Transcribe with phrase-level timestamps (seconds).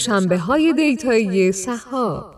[0.00, 2.34] دوشنبه های دیتایی سهاب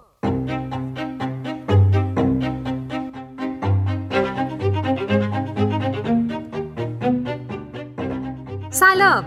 [8.70, 9.24] سلام.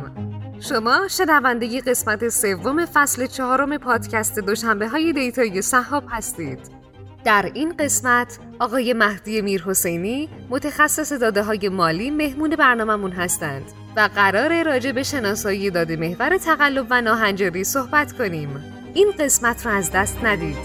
[0.59, 6.59] شما شنونده قسمت سوم فصل چهارم پادکست دوشنبه های دیتایی سهاب هستید.
[7.25, 13.84] در این قسمت آقای مهدی میرحسینی متخصص داده های مالی مهمون برنامهمون هستند.
[13.97, 18.49] و قرار راجع به شناسایی داده محور تقلب و ناهنجاری صحبت کنیم.
[18.93, 20.57] این قسمت رو از دست ندید.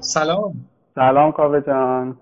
[0.00, 0.54] سلام.
[0.94, 2.18] سلام کاوه جان.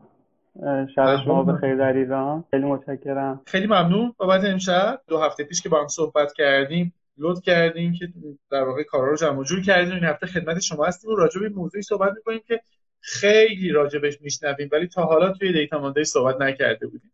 [0.95, 2.45] شب شما بخیر در ایران.
[2.51, 3.41] خیلی متشکرم.
[3.46, 8.09] خیلی ممنون بابت امشب دو هفته پیش که با هم صحبت کردیم لطف کردیم که
[8.51, 9.95] در واقع کارا رو جمع جور کردیم.
[9.95, 12.60] این هفته خدمت شما هستیم و راجع به موضوعی صحبت می‌کنیم که
[13.02, 17.13] خیلی راجبش میشنویم ولی تا حالا توی دیتا مانده صحبت نکرده بودیم.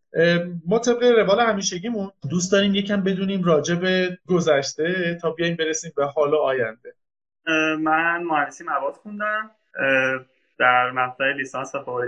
[0.66, 6.04] ما طبق روال همیشگیمون دوست داریم یکم بدونیم راجع به گذشته تا بیایم برسیم به
[6.06, 6.94] حال آینده.
[7.78, 9.50] من مهندسی مواد خوندم
[10.58, 12.00] در مقطع لیسانس و فوق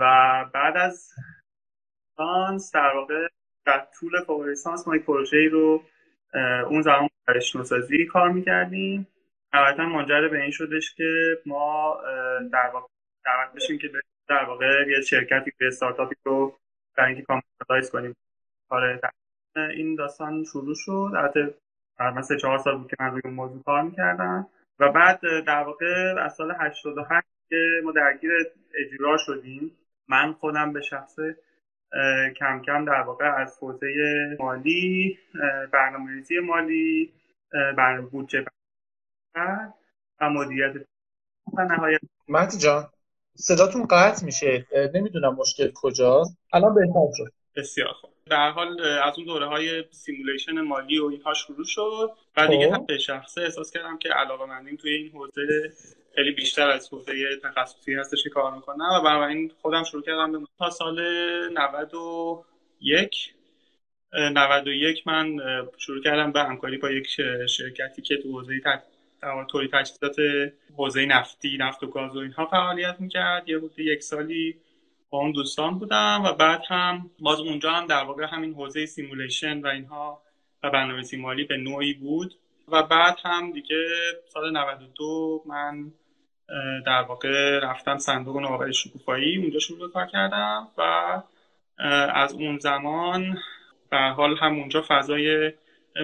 [0.00, 1.12] و بعد از
[2.10, 3.28] لیسانس در واقع
[3.66, 5.82] در طول فوق لیسانس ما یک پروژه رو
[6.70, 7.40] اون زمان برای
[8.12, 9.06] کار می‌کردیم.
[9.54, 11.96] نهایتا منجر به این شدش که ما
[12.52, 12.86] در واقع
[13.24, 13.90] دعوت بشیم که
[14.28, 16.58] در واقع یه شرکتی به استارتاپی رو
[16.96, 18.16] برای اینکه کامپیوترایز کنیم.
[18.68, 19.00] کار
[19.56, 21.10] این داستان شروع شد.
[21.16, 21.54] البته
[22.16, 24.46] مثلا چهار سال بود که من روی اون موضوع کار می‌کردم.
[24.78, 28.30] و بعد در واقع از سال 88 که ما درگیر
[28.74, 29.70] اجرا شدیم
[30.08, 31.36] من خودم به شخصه
[32.36, 33.86] کم کم در واقع از حوزه
[34.40, 35.18] مالی
[35.72, 37.12] برنامه‌ریزی مالی
[37.52, 38.44] برنامه بودجه
[40.20, 40.72] و مدیریت.
[41.58, 42.88] و نهایت مهدی جان
[43.34, 44.66] صداتون قطع میشه.
[44.94, 46.38] نمی‌دونم مشکل کجاست.
[46.52, 47.32] الان بهتر شد.
[47.56, 48.10] بسیار خوب.
[48.26, 52.10] در حال از اون دوره های سیمولیشن مالی و اینها شروع شد.
[52.36, 55.72] و دیگه هم به شخصه احساس کردم که علاقه مندیم توی این حوزه
[56.14, 57.12] خیلی بیشتر از حوزه
[57.42, 61.00] تخصصی هستش که کار می‌کنم و بنابراین خودم شروع کردم به تا سال
[61.52, 63.34] 91
[64.12, 65.36] 91 من
[65.76, 67.06] شروع کردم به همکاری با یک
[67.46, 68.60] شرکتی که تو حوزه
[69.50, 70.16] تولید تجهیزات
[70.76, 73.48] حوزه نفتی نفت و گاز و اینها فعالیت می‌کرد.
[73.48, 74.56] یه حدود یک سالی
[75.10, 79.60] با اون دوستان بودم و بعد هم باز اونجا هم در واقع همین حوزه سیمولیشن
[79.60, 80.22] و اینها
[80.62, 82.34] و برنامه‌ریزی مالی به نوعی بود.
[82.68, 83.86] و بعد هم دیگه
[84.28, 85.92] سال 92 من
[86.86, 89.36] در واقع رفتم صندوق نوآوری شکوفایی.
[89.36, 90.82] اونجا شروع کار کردم و
[92.14, 93.38] از اون زمان
[93.90, 95.52] به حال هم اونجا فضای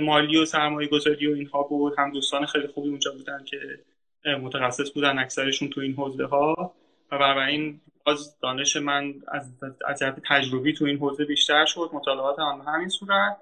[0.00, 1.94] مالی و سرمایه گذاری و اینها بود.
[1.98, 3.78] هم دوستان خیلی خوبی اونجا بودن که
[4.24, 6.74] متخصص بودن اکثرشون تو این حوزه ها
[7.12, 9.52] و بنابراین باز دانش من از
[9.86, 11.90] از جهت تجربی تو این حوزه بیشتر شد.
[11.92, 13.36] مطالعات هم همین صورت.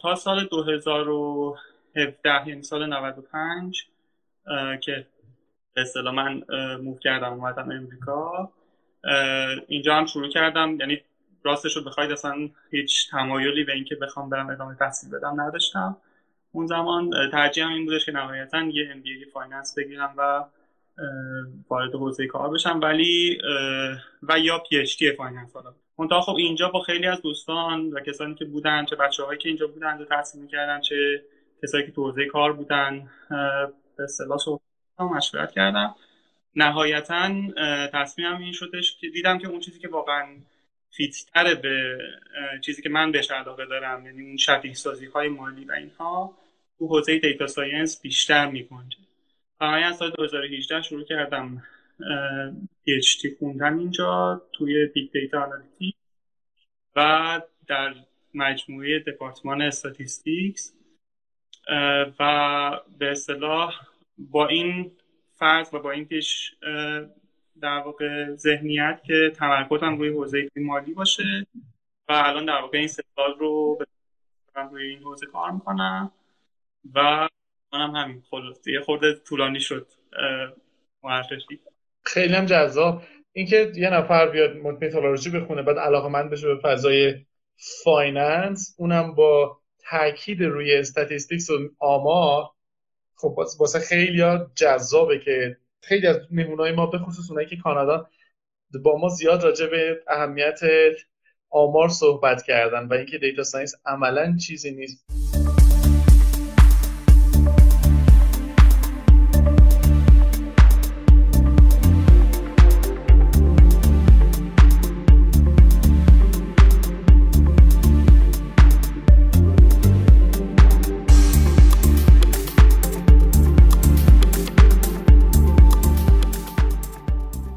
[0.00, 3.86] تا سال 2017 یعنی سال 95
[4.80, 5.06] که
[5.74, 6.42] به اصطلاح من
[6.76, 8.52] move کردم اومدم امریکا
[9.68, 10.80] اینجا هم شروع کردم.
[10.80, 11.02] یعنی
[11.46, 15.96] راستش رو بخواید اصلا هیچ تمایلی به اینکه بخوام برم ادامه تحصیل بدم نداشتم.
[16.52, 20.44] اون زمان ترجیحم این بودش که نهایتا یه MBA finance بگیرم و
[21.68, 22.80] وارد حوزه کار بشم.
[22.82, 23.38] ولی
[24.22, 25.74] و یا PhD finance حالا.
[25.98, 29.66] منتها خب اینجا با خیلی از دوستان و کسانی که بودن چه بچه‌هایی که اینجا
[29.66, 31.22] بودن و تحصیل می‌کردن چه
[31.62, 33.10] کسایی که تو حوزه کار بودن
[33.96, 34.38] به اصطلاح
[34.98, 35.94] مشورت کردم.
[36.54, 37.30] نهایتا
[37.92, 40.26] تصمیمم این شدش که دیدم که اون چیزی که واقعا
[40.96, 41.98] fit تره به
[42.64, 46.38] چیزی که من بهش علاقه دارم یعنی اون شبیه سازی های مالی و اینها
[46.78, 48.98] تو حوزه data science بیشتر میگنجه.
[49.60, 51.62] و من از سال 2018 شروع کردم
[52.86, 55.94] PhD خوندن اینجا توی big data analytic
[56.96, 57.94] و در
[58.34, 60.74] مجموعه دپارتمان statistics
[62.20, 63.74] و به اصطلاح
[64.18, 64.92] با این
[65.32, 66.54] فرض و با این پیش
[67.62, 71.46] در واقع ذهنیت که تمرکزم روی حوزه مالی باشه
[72.08, 73.78] و الان در واقع این سه سال رو
[74.70, 76.12] روی این حوزه کار می‌کنم
[76.94, 77.28] و
[77.72, 78.22] منم همین.
[78.30, 79.86] خلاص یه خورده طولانی شد
[81.02, 81.60] معرفی
[82.02, 83.02] خیلی هم جذاب.
[83.32, 87.26] اینکه یه نفر بیاد متالورژی بخونه بعد علاقه من بشه به فضای
[87.84, 89.60] finance اونم با
[89.90, 92.50] تاکید روی statistics و آمار
[93.16, 94.22] خب واسه خیلی
[94.54, 95.56] جذابه که
[95.88, 98.08] خیلی از مهمونای ما به خصوص اونایی که کانادا
[98.84, 100.60] با ما زیاد راجع به اهمیت
[101.50, 105.06] آمار صحبت کردن و اینکه data science عملا چیزی نیست.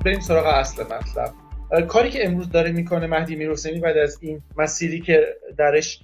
[0.10, 1.34] بریم سراغ اصل مطلب.
[1.88, 6.00] کاری که امروز داره می‌کنه مهدی میرحسینی بعد از این مسیری که درش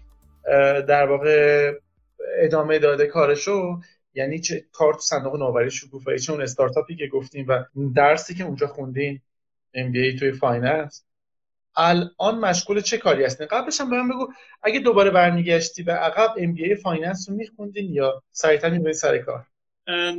[0.87, 1.71] در واقع
[2.39, 3.79] ادامه داده کارشو
[4.13, 7.63] یعنی چه کار تو صندوق نوآوری شکوفایی اون استارتاپی که گفتیم و
[7.95, 9.21] درسی که اونجا خوندین
[9.75, 11.05] MBA توی finance.
[11.77, 16.29] الان مشغول چه کاری هستین؟ قبلش هم به من بگو اگه دوباره برمیگشتی به عقب
[16.37, 19.45] MBA finance رو میخوندین یا سریعتر می‌برید سر کار؟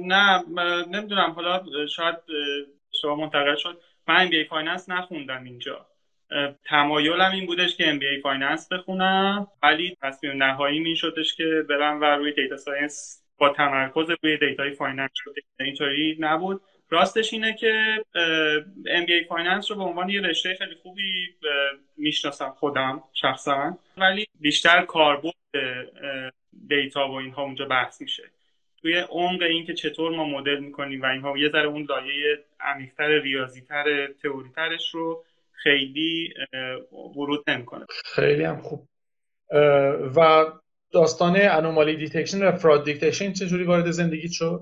[0.06, 0.44] نه
[0.90, 1.62] نمی‌دونم حالا
[1.96, 2.16] شاید
[2.92, 3.80] شما منتقل شد.
[4.08, 5.86] من MBA finance نخوندم اینجا.
[6.64, 9.46] تمایلم این بودش که MBA finance بخونم.
[9.62, 14.70] ولی تصمیم نهاییم این شدش که برم و روی data science با تمرکز روی data
[14.70, 16.60] ی finance شده اینطوری نبود.
[16.90, 18.04] راستش اینه که
[18.84, 21.34] MBA finance رو به عنوان یه رشته خیلی خوبی
[21.96, 23.78] می‌شناسم خودم شخصا.
[23.96, 25.34] ولی بیشتر کاربرد
[26.69, 28.22] data و اینها اونجا بحث میشه.
[28.86, 33.08] توی عمق این که چطور ما مدل می‌کنیم و اینها یه ذره اون لایه عمیقتر
[33.08, 36.34] ریاضیتر تئوریترش رو خیلی
[37.16, 37.86] ورود نمی‌کنه.
[38.04, 38.88] خیلی هم خوب.
[40.16, 40.44] و
[40.92, 44.60] داستان anomaly detection و fraud detection چجوری وارد زندگی شد؟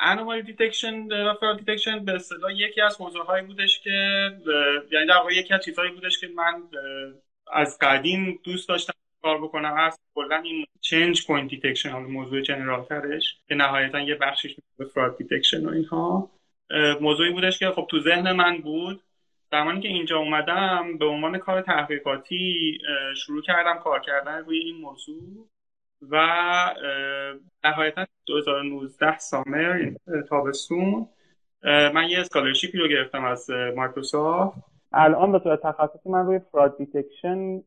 [0.00, 3.90] anomaly detection و fraud detection به اصطلاح یکی از موضوع هایی بودش که
[4.92, 6.62] یعنی در واقع یکی از چیزهایی بودش که من
[7.52, 8.92] از قدیم دوست داشتم
[9.22, 9.74] کار بکنم.
[9.76, 14.84] هست کلا این change point detection حالا موضوع general ترش که نهایتا یه بخشش به
[14.84, 16.30] fraud detection و اینها.
[17.00, 19.02] موضوعی بودش که خب تو ذهن من بود.
[19.50, 22.78] زمانی که اینجا اومدم به عنوان کار تحقیقاتی
[23.16, 25.48] شروع کردم کار کردن روی این موضوع
[26.10, 26.16] و
[27.64, 29.90] نهایتا 2019 summer
[30.28, 31.08] تابستون
[31.64, 34.58] من یه scholarship ی رو گرفتم از مایکروسافت.
[34.92, 37.62] الان به صورت تخصصی من روی fraud detection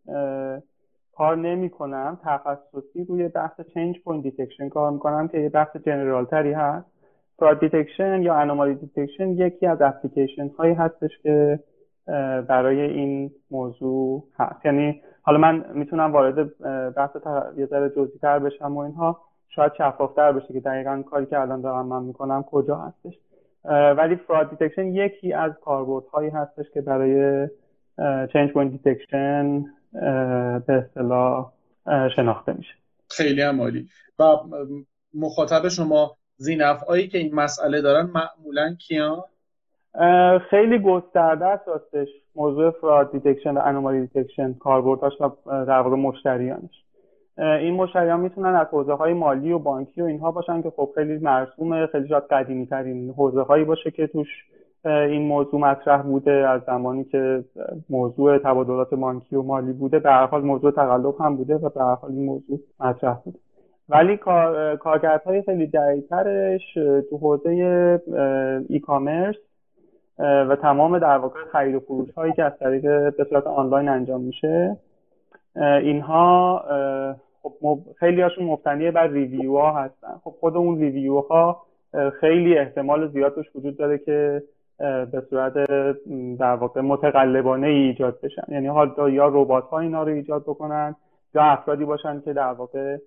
[1.17, 6.25] کار نمی کنم تخصصی روی بحث change point detection کار می‌کنم که یه بحث general
[6.25, 6.87] تری هست.
[7.39, 11.59] fraud detection یا anomaly detection یکی از اپلیکیشن هایی هستش که
[12.47, 14.65] برای این موضوع هست.
[14.65, 16.57] یعنی حالا من می‌تونم وارد
[16.93, 17.09] بحث
[17.57, 19.19] یه ذره جزئی تر بشم و اینها.
[19.49, 23.19] شاید شفافتر بشه که دقیقا کاری که الان دارم من می‌کنم کجا هستش.
[23.97, 27.47] ولی fraud detection یکی از کاربردهایی هستش که برای
[28.33, 29.65] change point detection
[30.67, 31.51] به اصطلاح
[32.15, 32.73] شناخته میشه.
[33.09, 33.87] خیلی هم عالی.
[34.19, 34.23] و
[35.13, 39.23] مخاطب شما ذی‌نفعایی که این مسئله دارن معمولا کیان؟
[40.49, 42.07] خیلی گسترده است راستش.
[42.35, 46.83] موضوع fraud detection و anomaly detection کاربردهاش و در واقع مشتریانش.
[47.37, 51.17] این مشتریان می‌تونن از حوزه های مالی و بانکی و اینها باشن که خب خیلی
[51.17, 54.27] مرسومه خیلی شاید قدیمی ترین حوزه هایی باشه که توش
[54.85, 57.43] این موضوع مطرح بوده از زمانی که
[57.89, 59.99] موضوع تبادلات بانکی و مالی بوده.
[59.99, 63.39] به هر حال موضوع تقلب هم بوده و به هر حال این موضوع مطرح بوده.
[63.89, 66.73] ولی کار، کارکردهای خیلی جدیدترش
[67.09, 67.49] تو حوزه
[68.69, 69.35] ای کامرس
[70.19, 74.21] و تمام در واقع خرید و فروش هایی که از طریق به صورت آنلاین انجام
[74.21, 74.77] میشه
[75.55, 76.63] اینها
[77.43, 80.13] خب خیلی هاشون مبتنی بر ریویو ها هستن.
[80.23, 81.61] خب خود اون ریویو ها
[82.19, 84.41] خیلی احتمال زیاد وجود داره که
[85.11, 85.53] به صورت
[86.39, 88.43] در واقع متقلبانه ای ایجاد بشن.
[88.47, 90.95] یعنی حالا یا ربات ها اینا رو ایجاد بکنن
[91.35, 92.97] یا افرادی باشن که در واقع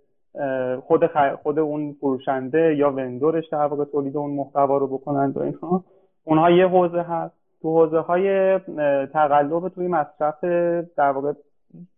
[0.81, 1.07] خود
[1.43, 5.85] خود اون فروشنده یا وندورش در واقع تولید اون محتوا رو بکنن و اینها.
[6.25, 7.35] اونها یه حوزه هست.
[7.63, 8.59] تو حوزه های
[9.07, 10.45] تقلب توی مصرف
[10.97, 11.33] در واقع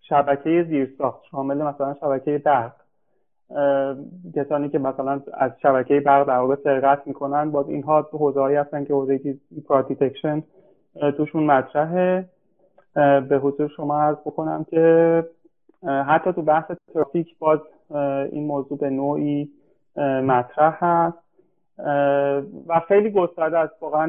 [0.01, 2.73] شبکه زیرساخت شامل مثلا شبکه برق
[4.35, 8.85] کسانی که مثلا از شبکه برق در واقع سرقت می‌کنن باز اینها حوزه هایی هستن
[8.85, 9.21] که حوزه
[9.89, 10.43] detection
[11.17, 12.25] توشون مطرحه.
[13.29, 15.25] به حضور شما عرض بکنم که
[15.83, 17.59] حتی تو بحث ترافیک باز
[18.33, 19.51] این موضوع به نوعی
[19.97, 21.19] مطرح هست.
[22.67, 23.73] و خیلی گسترده است.
[23.83, 24.09] واقعا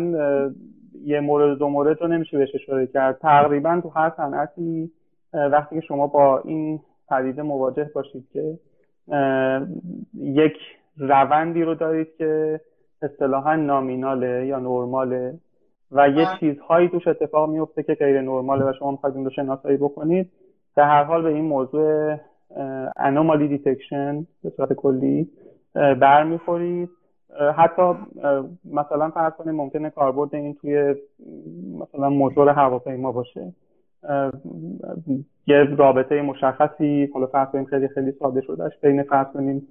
[1.03, 3.17] یه مورد دو مورد رو نمیشه بهش اشاره کرد.
[3.17, 4.91] تقریبا تو هر صنعتی
[5.33, 6.79] وقتی که شما با این
[7.09, 8.59] پدیده مواجه باشید که
[10.13, 10.57] یک
[10.97, 12.61] روندی رو دارید که
[13.01, 15.33] اصطلاحا nominal ه یا نرماله
[15.91, 19.77] و یه چیزهایی توش اتفاق میفته که غیر نرماله و شما می‌خواید اون رو شناسایی
[19.77, 20.31] بکنید.
[20.75, 22.17] در هر حال به این موضوع
[22.97, 25.29] anomaly detection به صورت کلی
[25.73, 26.89] برمیخورید.
[27.57, 27.81] حتی
[28.65, 30.95] مثلا فرض کنید ممکنه کاربرد این توی
[31.79, 33.53] مثلا موتور هواپیما باشه.
[35.47, 39.67] یه رابطه مشخصی حالا فرض کنیم خیلی خیلی ساده شدهش بین فرض کنیم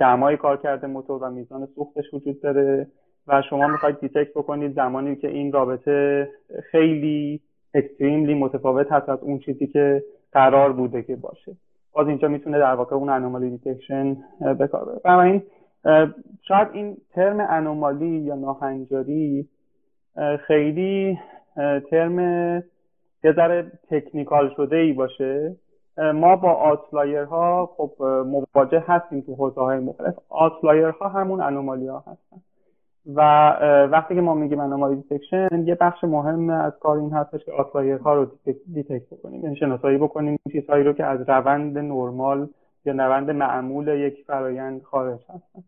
[0.00, 2.86] دمای کار کرده موتور و میزان سوختش وجود داره
[3.28, 6.28] و شما می‌خواید detect بکنید زمانی که این رابطه
[6.70, 7.40] خیلی
[7.74, 10.02] extremely متفاوت هست از اون چیزی که
[10.32, 11.52] قرار بوده که باشه.
[11.92, 14.16] باز اینجا می‌تونه در واقع اون anomaly detection
[14.58, 15.00] به کار بره.
[15.04, 15.42] بنابراین
[16.42, 19.48] شاید این term anomaly یا ناهنجاری
[20.46, 21.18] خیلی
[21.90, 22.62] ترم
[23.24, 25.56] یه ذره technical شده ای باشه
[26.14, 30.14] ما با outlier ها خب مواجه هستیم تو حوزه های مختلف.
[30.28, 32.36] outlier ها همون anomaly ها هستن.
[33.14, 33.20] و
[33.86, 37.98] وقتی که ما میگیم anomaly detection یه بخش مهم از کار این هستش که outlier
[37.98, 38.26] ها رو
[38.74, 39.44] detect بکنیم.
[39.44, 42.48] یعنی شناسایی بکنیم چیزهایی رو که از روند نرمال
[42.84, 45.64] یا روند معمول یک فرایند خارج هستن.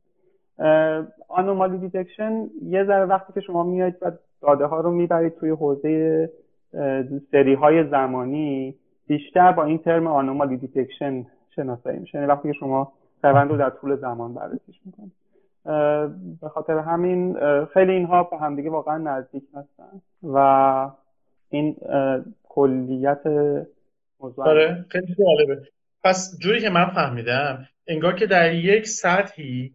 [1.29, 4.11] anomaly detection یه ذره وقتی که شما میاید و
[4.43, 6.31] داده ها رو می‌برید توی حوزه
[7.31, 8.75] سری های زمانی
[9.07, 12.19] بیشتر با این term anomaly detection شناسایی میشه.
[12.19, 12.93] یعنی وقتی که شما
[13.23, 15.13] روند رو در طول زمان بررسیش می‌کنید.
[16.41, 20.91] به خاطر همین خیلی اینها با همدیگه واقعا نزدیک هستن و
[21.51, 21.77] این
[22.49, 23.27] کلیت
[24.21, 25.63] موضوع آره خیلی جالبه.
[26.05, 29.73] پس جوری که من فهمیدم انگار که در یک سطحی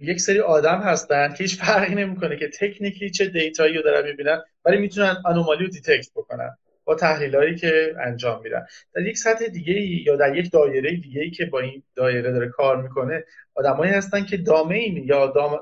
[0.00, 4.06] یک سری آدم هستن که هیچ فرقی نمی‌کنه که تکنیکی چه data یی رو دارن
[4.06, 8.66] می‌بینن ولی می‌تونن anomaly رو detect بکنن با تحلیلایی که انجام میدن.
[8.94, 12.48] در یک سطح دیگه یا در یک دایره دیگه ای که با این دایره داره
[12.48, 15.58] کار می‌کنه آدمایی هستن که domain یا دام...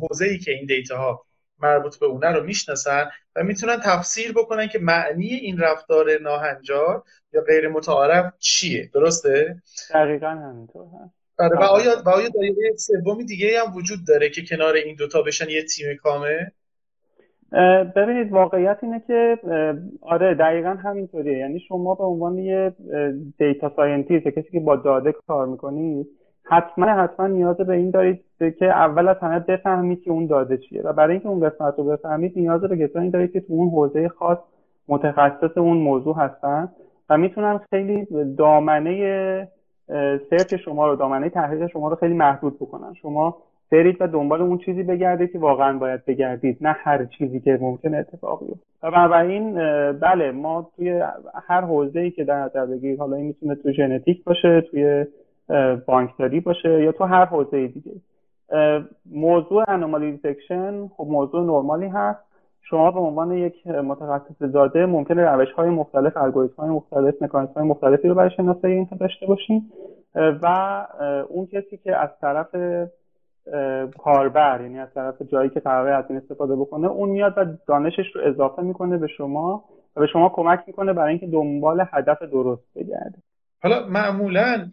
[0.00, 1.24] حوزه ای که این data ها
[1.58, 7.02] مربوط به اونه رو می‌شناسن و می‌تونن تفسیر بکنن که معنی این رفتار ناهنجار
[7.32, 8.90] یا غیر متعارف چیه.
[8.94, 9.62] درسته؟
[9.94, 10.86] دقیقا همینطور.
[11.04, 14.96] هست آره و آیا و آیا دایره سومی دیگه هم وجود داره که کنار این
[14.98, 16.44] دوتا بشن یه تیم کامل؟
[17.96, 19.38] ببینید واقعیت اینه که
[20.02, 21.38] آره دقیقا همینطوریه.
[21.38, 22.72] یعنی شما به عنوان یه
[23.38, 26.06] data scientist کسی که با داده کار می‌کنید
[26.44, 28.24] حتما حتما نیاز به این دارید
[28.58, 30.82] که اول از همه بفهمید که اون داده چیه.
[30.82, 34.08] و برای اینکه اون قسمت رو بفهمید نیاز به کسانی دارید که تو اون حوزه
[34.08, 34.38] خاص
[34.88, 36.68] متخصص اون موضوع هستن.
[37.10, 38.06] و می‌تونن خیلی
[38.38, 39.48] دامنه
[40.30, 42.94] search شما رو دامنه تحلیل شما رو خیلی محدود بکنن.
[42.94, 43.36] شما
[43.72, 47.94] برید و دنبال اون چیزی بگردید که واقعا باید بگردید نه هر چیزی که ممکن
[47.94, 49.54] اتفاق بیفته و بنابراین
[49.92, 51.02] بله ما توی
[51.48, 55.06] هر حوزه ای که در نظر بگیرید حالا این می‌تونه تو ژنتیک باشه توی
[55.86, 57.92] بانکداری باشه یا تو هر حوزه دیگه.
[59.12, 62.31] موضوع anomaly detection خب موضوع نرمالی هست.
[62.62, 67.64] شما به عنوان یک متخصص داده ممکنه روش های مختلف الگوریتم های مختلف مکانیزم های
[67.64, 69.70] مختلفی رو برای شناسایی اینها داشته باشین.
[70.14, 70.46] و
[71.28, 72.56] اون کسی که از طرف
[73.98, 78.06] کاربر یعنی از طرف جایی که قراره از این استفاده بکنه اون میاد و دانشش
[78.14, 79.64] رو اضافه می‌کنه به شما
[79.96, 83.18] و به شما کمک می‌کنه برای اینکه دنبال هدف درست بگرده.
[83.62, 84.70] حالا معمولا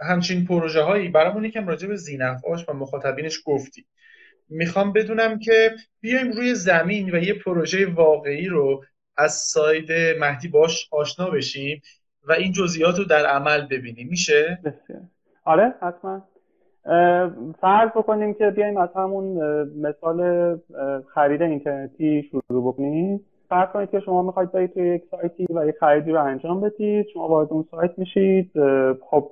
[0.00, 3.84] همچین پروژه هایی برامون یکم راجع به زینفعاش و مخاطبینش گفتی.
[4.48, 8.84] می‌خوام بدونم که بیایم روی زمین و یه پروژه واقعی رو
[9.16, 11.82] از ساید مهدی باش آشنا بشیم
[12.28, 14.08] و این جزئیات رو در عمل ببینیم.
[14.08, 14.58] میشه؟
[15.44, 16.22] آره حتما.
[17.60, 19.24] فرض بکنیم که بیایم از همون
[19.76, 20.20] مثال
[21.14, 23.20] خرید اینترنتی شروع بکنیم.
[23.48, 27.06] فرض کنید که شما می‌خواید برید توی یک سایتی و یک خریدی رو انجام بدید.
[27.12, 28.50] شما وارد اون سایت میشید.
[29.10, 29.30] خب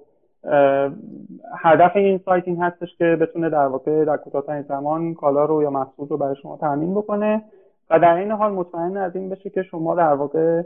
[1.59, 5.71] هدف این سایت این هستش که بتونه در واقع در کوتاهترین زمان کالا رو یا
[5.71, 7.43] محصول رو برای شما تامین بکنه
[7.91, 10.63] و در این حال مطمئن از این بشه که شما در واقع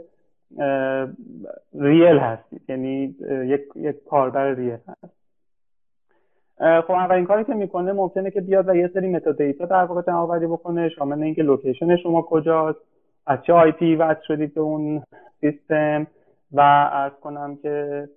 [1.79, 5.19] real هستید یعنی یک یک کاربر real هست.
[6.59, 10.15] خب اولین کاری که می‌کنه ممکنه که بیاد و یه سری metadata در واقع جمع
[10.15, 12.79] آوری بکنه شامل اینکه location شما کجاست
[13.27, 15.03] از چه IP وصل شدید به اون
[15.41, 16.07] سیستم
[16.51, 18.07] و عرض کنم که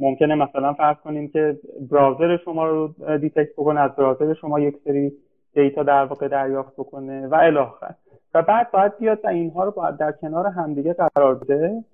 [0.00, 1.58] ممکنه مثلا فرض کنیم که
[1.90, 5.12] browser شما رو detect بکنه از browser شما یک سری
[5.54, 7.94] data در واقع دریافت بکنه و الی آخر
[8.34, 11.84] و بعد باید بیاد و اینها رو باید در کنار همدیگه قرار بده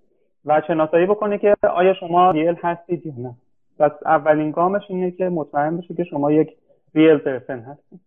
[0.47, 3.35] و شناسایی بکنه که آیا شما real هستید یا نه.
[3.79, 6.57] پس اولین گامش اینه که مطمئن بشه که شما یک
[6.95, 8.01] real person هستید.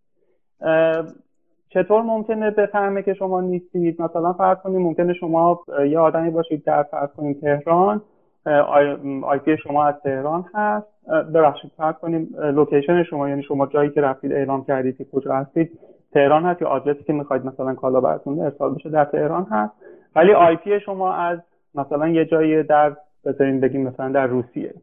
[1.70, 6.84] چطور ممکنه بفهمه که شما نیستید؟ مثلا فرض کنیم ممکنه شما یه آدمی باشید در
[6.84, 8.02] فرض کنیم تهران
[8.46, 10.88] IP شما از تهران هست.
[11.34, 15.80] ببخشید فرض کنیم location شما یعنی شما جایی که رفتید اعلام کردید که کجا هستید
[16.14, 19.74] تهران هست یا آدرسی که می‌خواید مثلا کالا براتون ارسال بشه در تهران هست.
[20.16, 21.40] ولی IP شما از
[21.76, 22.96] مثلا یه جایی در
[23.26, 24.74] بذارین بگیم مثلا در روسیه.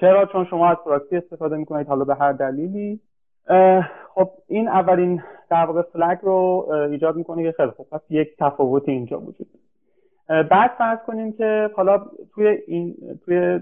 [0.00, 3.00] چرا؟ چون شما از پراکسی استفاده می‌کنید حالا به هر دلیلی.
[4.14, 8.88] خب این اولین در واقع flag رو ایجاد می‌کنه که خیلی خب پس یک تفاوت
[8.88, 9.46] اینجا وجود
[10.28, 12.02] بعد فرض کنیم که حالا
[12.34, 13.60] توی این توی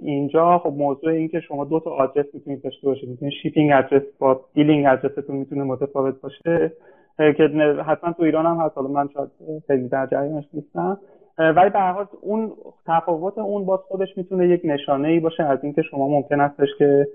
[0.00, 4.02] اینجا خب موضوع این که شما دو تا آدرس می‌تونید داشته باشید می‌تونید shipping address
[4.18, 6.72] با billing address تون می‌تونه متفاوت باشه.
[7.16, 7.42] که
[7.86, 9.28] حتما تو ایران هم هست حالا من شاید
[9.66, 10.98] خیلی در جریانش نیستم.
[11.38, 12.52] ولی به هر اون
[12.86, 17.08] تفاوت اون باز خودش می‌تونه یک نشانه ای باشه از اینکه شما ممکن هستش که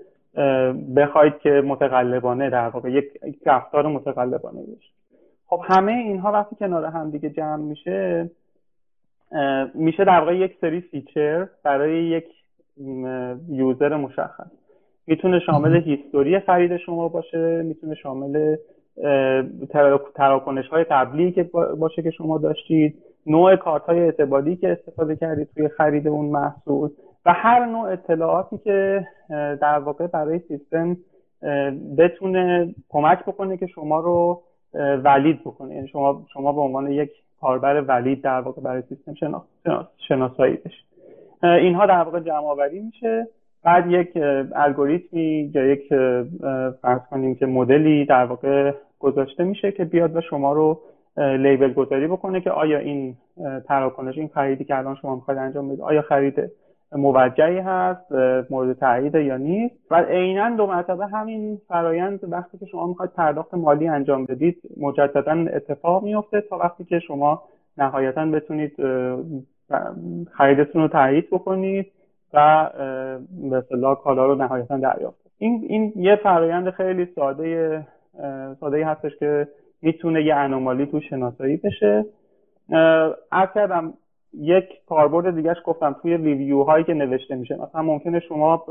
[0.96, 3.04] بخواید که متقلبانه در واقع یک
[3.46, 4.90] رفتار متقلبانه باشه
[5.46, 8.30] خب همه اینها وقتی کنار هم دیگه جمع میشه
[9.74, 12.24] میشه در واقع یک سری feature برای یک
[13.48, 14.50] user مشخص.
[15.06, 18.56] می‌تونه شامل history خرید شما باشه می‌تونه شامل
[20.14, 21.42] تراکنش های قبلی که
[21.78, 22.94] باشه که شما داشتید
[23.26, 26.90] نوع کارت های اعتباری که استفاده کردید توی خرید اون محصول
[27.26, 29.06] و هر نوع اطلاعاتی که
[29.60, 30.96] در واقع برای سیستم
[31.98, 34.42] بتونه کمک بکنه که شما رو
[35.04, 35.74] ولید بکنه.
[35.74, 37.10] یعنی شما شما به عنوان یک
[37.40, 39.14] کاربر ولید در واقع برای سیستم
[40.08, 40.84] شناسایی بشه
[41.42, 43.26] اینها در واقع جمع آوری میشه.
[43.64, 44.18] بعد یک
[44.54, 45.88] الگوریتمی یا یک
[46.82, 50.80] فرض کنیم که مدلی در واقع گذاشته میشه که بیاد و شما رو
[51.16, 53.16] لیبل گذاری بکنه که آیا این
[53.68, 56.50] تراکنش این خریدی که الان شما می‌خواید انجام بدید آیا خرید
[56.92, 58.12] موجهی هست
[58.50, 59.74] مورد تایید یا نیست.
[59.90, 65.46] و عینا دو مرتبه همین فرایند وقتی که شما می‌خواید پرداخت مالی انجام بدید مجددا
[65.52, 67.42] اتفاق میفته تا وقتی که شما
[67.78, 68.76] نهایتا بتونید
[70.32, 71.86] خریدتون رو تایید بکنید
[72.34, 72.70] و
[73.50, 75.20] به اصطلاح کالا رو نهایتا دریافت.
[75.38, 77.86] این این یه فرایند خیلی ساده
[78.60, 79.48] ساده هستش که
[79.82, 82.04] می‌تونه یه anomaly تو شناسایی بشه.
[83.32, 83.92] عرض کردم
[84.34, 87.54] یک کاربرد دیگهش گفتم توی review هایی که نوشته میشه.
[87.54, 88.64] مثلا ممکنه شما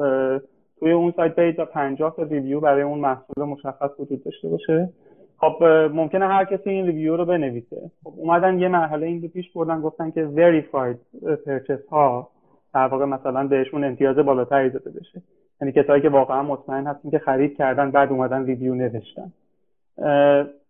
[0.79, 4.89] توی اون سایت برید و 50 تا review برای اون محصول مشخص وجود داشته باشه.
[5.37, 5.63] خب
[5.93, 7.91] ممکنه هر کسی این review رو بنویسه.
[8.03, 12.29] خب اومدن یه مرحله این رو پیش بردن گفتن که verified purchase ها
[12.73, 15.21] در واقع مثلا بهشون امتیاز بالاتری داده بشه.
[15.61, 19.31] یعنی کسایی که واقعا مطمئن هستن که خرید کردن بعد اومدن review نوشتن.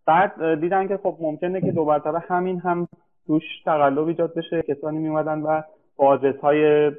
[0.05, 2.87] بعد دیدن که خب ممکنه که دو مرتبه همین هم
[3.29, 4.61] توش تقلب ایجاد بشه.
[4.61, 5.61] کسانی میومدن و
[5.97, 6.91] با های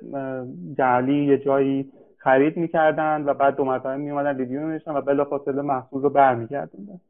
[0.78, 6.02] جعلی یه جایی خرید می‌کردن و بعد دو مرتبه میومدن ریویو میشن و بلافاصله محصول
[6.02, 7.00] رو برمیگردوندن.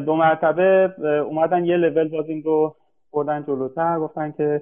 [0.00, 0.94] دو مرتبه
[1.26, 2.76] اومدن یه لول باز این رو
[3.12, 3.98] بردن جلوتر.
[3.98, 4.60] گفتن که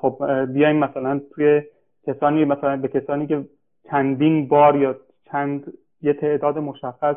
[0.00, 1.62] خب بیایم مثلا توی
[2.06, 3.44] کسانی مثلا به کسانی که
[3.90, 4.96] چندین بار یا
[5.32, 7.16] چند یه تعداد مشخص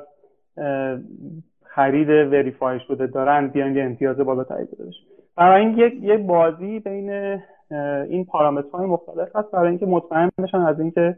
[1.63, 4.91] خرید وریفای شده دارن بیایم یه امتیاز بالاتری بده
[5.37, 7.39] برای این یک یک بازی بین
[8.09, 11.17] این پارامترهای مختلف هست برای اینکه مطمئن بشن از اینکه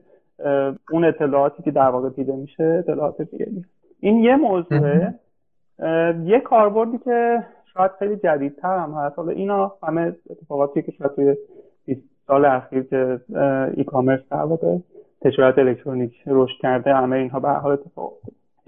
[0.91, 3.65] اون اطلاعاتی که در واقع دیده میشه اطلاعات دیگری
[3.99, 5.13] این یه موضوعه.
[6.23, 9.17] یه کاربردی که شاید خیلی جدیدتر هم هست.
[9.17, 11.35] حالا اینا همه اتفاقاتی که شاید توی
[11.85, 13.19] 20 سال اخیر که
[13.77, 14.77] ای کامرس در واقع
[15.21, 18.13] تجارت الکترونیک رشد کرده همه اینها به حال اتفاق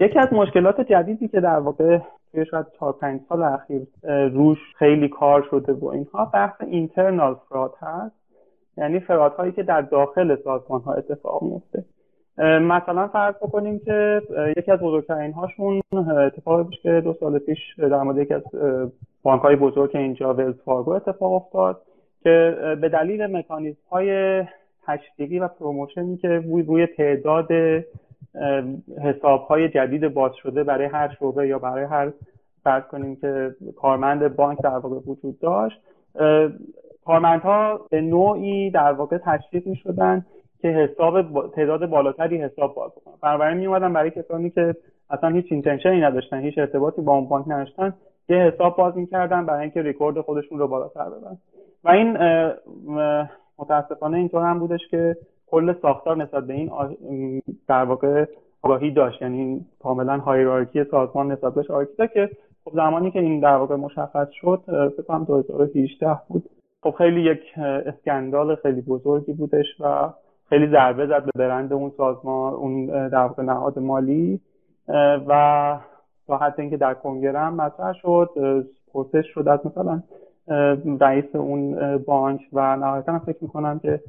[0.00, 1.98] یکی از مشکلات جدیدی که در واقع
[2.32, 3.86] توی شاید 4 5 سال اخیر
[4.28, 8.26] روش خیلی کار شده و اینها بحث اینترنال فراد هست.
[8.78, 11.84] یعنی فرادهایی که در داخل سازمان ها اتفاق میفته
[12.60, 14.22] مثلا فرض بکنیم که
[14.56, 15.82] یکی از بزرگترین هاشون
[16.26, 18.42] اتفاقی که دو سال پیش در مورد یکی از
[19.22, 21.82] بانک های بزرگ اینجا ولز فارگو اتفاق افتاد
[22.22, 24.42] که به دلیل مکانیزم های
[24.86, 27.48] تشویقی و promotion ی که روی تعداد
[29.02, 32.12] حساب های جدید باز شده برای هر شعبه یا برای هر
[32.64, 35.80] فرض کنیم که کارمند بانک در واقع وجود داشت.
[37.04, 40.26] کارمندها به نوعی در واقع تشویق می شدن
[40.62, 44.74] که حساب تعداد بالاتری حساب باز کنن بنابراین می اومدن برای کسانی که
[45.10, 47.94] اصلا هیچ اینتنشنی نداشتن هیچ ارتباطی با اون بانک نداشتن
[48.28, 51.38] یه حساب باز می‌کردن برای اینکه ریکورد خودشون رو بالاتر ببرن
[51.84, 52.16] و این
[53.58, 55.16] متاسفانه اینطور هم بودش که
[55.50, 58.24] کل ساختار نسبت به این در واقع
[58.62, 59.22] آگاهی داشت.
[59.22, 62.30] یعنی کاملا هایرارکی سازمان نسبت بهش آگاهی که
[62.64, 66.44] خب زمانی که این در واقع مشخص شد فکر کنم 2018 بود.
[66.82, 67.40] خب خیلی یک
[67.86, 70.12] اسکندال خیلی بزرگی بودش و
[70.48, 74.40] خیلی ضربه زد به برند اون سازمان اون در واقع نهاد مالی.
[75.28, 75.78] و
[76.26, 78.30] تا حتی اینکه در کنگره هم مطرح شد
[78.92, 80.02] پرسش شد از مثلا
[81.00, 84.00] رئیس اون بانک و نهایتا فکر می‌کنم که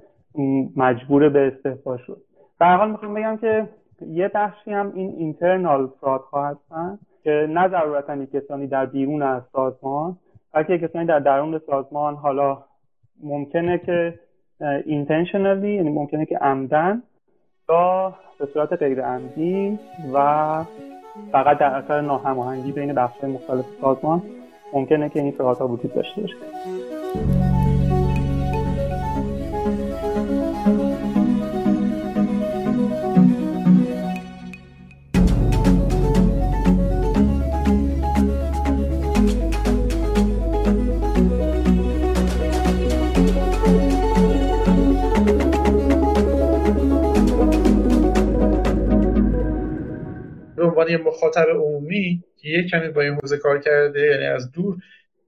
[0.75, 2.21] مجبور به استعفا شد.
[2.59, 3.69] در حال می‌خوام بگم که
[4.07, 9.43] یه بخشی هم این اینترنال فراد ها هستن که نه ضرورتا کسانی در بیرون از
[9.51, 10.17] سازمان
[10.53, 12.57] بلکه کسانی در درون سازمان حالا
[13.23, 14.19] ممکنه که
[14.85, 17.03] اینتنشنالی یعنی ممکنه که عمدن
[17.69, 19.79] یا به صورت غیر عمدی
[20.13, 20.63] و
[21.31, 24.21] فقط در اثر ناهماهنگی بین بخش مختلف سازمان
[24.73, 27.46] ممکنه که این فرادها وجود داشته باشه.
[50.77, 54.77] عنوان یه مخاطب عمومی که یک کمی با این حوزه کار کرده یعنی از دور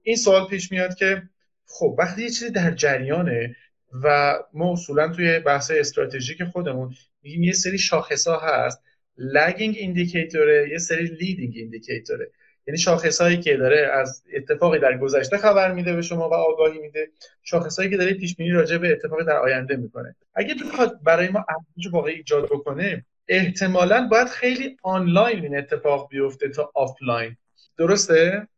[0.02, 1.22] این سوال پیش میاد که
[1.66, 3.56] خب وقتی یه چیزی در جریانه
[4.04, 8.82] و ما اصولا توی بحث استراتژیک خودمون میگیم یه سری شاخص ها هست
[9.18, 12.30] lagging indicator ه یه سری leading indicator ه
[12.66, 17.08] یعنی شاخصهایی که داره از اتفاقی در گذشته خبر میده به شما و آگاهی میده
[17.42, 20.16] شاخصهایی که داره پیش بینی راجع به اتفاقی در آینده می‌کنه.
[20.34, 26.48] اگه بخواد برای ما ارزش واقعی ایجاد بکنه احتمالا باید خیلی آنلاین این اتفاق بیفته
[26.48, 27.36] تا آفلاین.
[27.78, 28.48] درسته؟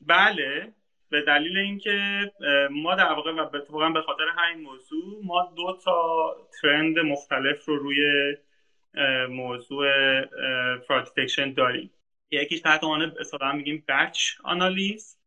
[0.00, 0.72] بله.
[1.10, 2.30] به دلیل اینکه
[2.70, 7.76] ما در واقع و اتفاقا به خاطر همین موضوع ما دو تا trend مختلف رو
[7.76, 8.36] روی
[9.28, 9.86] موضوع
[10.88, 11.08] fraud
[11.56, 11.90] داریم.
[12.30, 15.18] یکیش تحت عنوان اصطلاحا میگیم batch analyze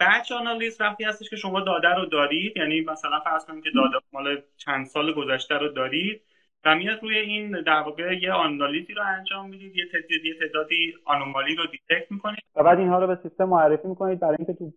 [0.00, 4.04] batch analyze وقتی هستش که شما داده رو دارید یعنی مثلا فرض کنید که داده
[4.12, 6.22] مال چند سال گذشته رو دارید
[6.64, 10.94] و میاد روی این در واقع یه آنالیزی رو انجام می‌دید یه تعدادی یه تعدادی
[11.04, 12.38] anomaly رو detect می‌کنید.
[12.56, 14.72] و بعد اینها رو به سیستم معرفی می‌کنید برای اینکه تو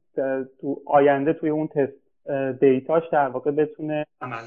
[0.62, 2.04] تو آینده توی اون test
[2.62, 4.38] data ش در واقع بتونه عمل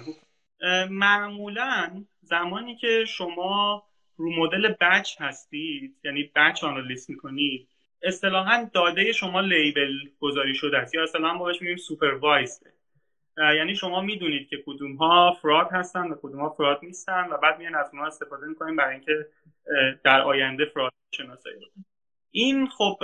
[0.90, 3.82] معمولا زمانی که شما
[4.16, 7.68] رو مدل batch هستید یعنی batch analyze می‌کنید
[8.02, 10.94] اصطلاحا داده شما label گذاری شده است.
[10.94, 12.75] یا اصطلاحا ما بهش میگیم supervised
[13.38, 17.58] یعنی شما می‌دونید که کدوم ها fraud هستن و کدوم ها fraud نیستن و بعد
[17.58, 19.26] میان از اونها استفاده می‌کنیم برای اینکه
[20.04, 21.86] در آینده fraud شناسایی بکنیم
[22.30, 22.98] این خب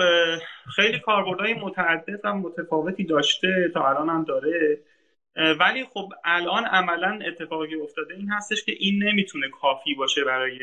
[0.75, 4.79] خیلی کاربردهای متعدد و متفاوتی داشته تا الان هم داره.
[5.59, 10.59] ولی خب الان عملا اتفاقی افتاده این هستش که این نمی‌تونه کافی باشه برای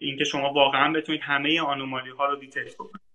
[0.00, 3.07] اینکه شما واقعا بتونید همه anomaly ها رو detect بکنید.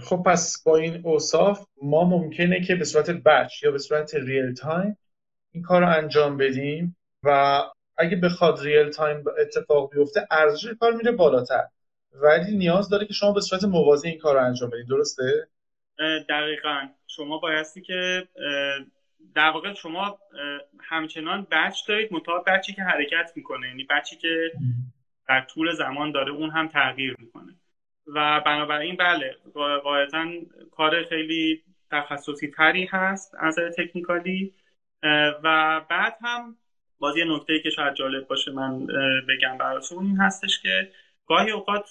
[0.00, 4.54] خب پس با این اوصاف ما ممکنه که به صورت batch یا به صورت real
[4.54, 4.98] time
[5.52, 7.60] این کار رو انجام بدیم و
[7.96, 11.64] اگه بخواد real time اتفاق بیفته ارزش کار میره بالاتر.
[12.12, 15.48] ولی نیاز داره که شما به صورت موازی این کار رو انجام بدید درسته؟
[16.28, 16.88] دقیقا.
[17.06, 18.28] شما بایستی که
[19.34, 20.18] در واقع شما
[20.80, 23.68] همچنان batch دارید مطابق batch ی که حرکت می‌کنه.
[23.68, 24.52] یعنی batch ی که
[25.28, 27.54] در طول زمان داره اون هم تغییر می‌کنه.
[28.06, 29.36] و بنابراین بله
[29.82, 30.26] قاعدتا
[30.70, 34.54] کار خیلی تخصصی تری هست از تکنیکالی
[35.42, 36.56] و بعد هم
[36.98, 38.86] باز یه نکته که شاید جالب باشه من
[39.28, 40.90] بگم براتون این هستش که
[41.26, 41.90] گاهی اوقات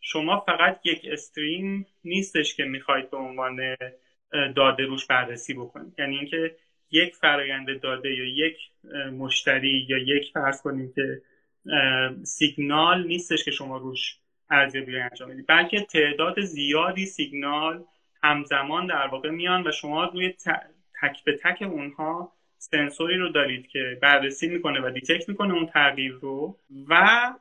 [0.00, 3.76] شما فقط یک استریم نیستش که می‌خواید به عنوان
[4.56, 5.94] داده روش بررسی بکنید.
[5.98, 6.56] یعنی اینکه
[6.90, 8.56] یک فرایند داده یا یک
[9.12, 11.22] مشتری یا یک فرض کنید که
[12.24, 14.18] سیگنال نیستش که شما روش
[14.50, 17.84] ارزیابی انجام بدید بلکه تعداد زیادی سیگنال
[18.22, 20.34] همزمان در واقع میان و شما روی
[21.02, 26.12] تک به تک اونها سنسوری رو دارید که بررسی می‌کنه و detect می‌کنه اون تغییر
[26.12, 26.56] رو
[26.88, 27.32] و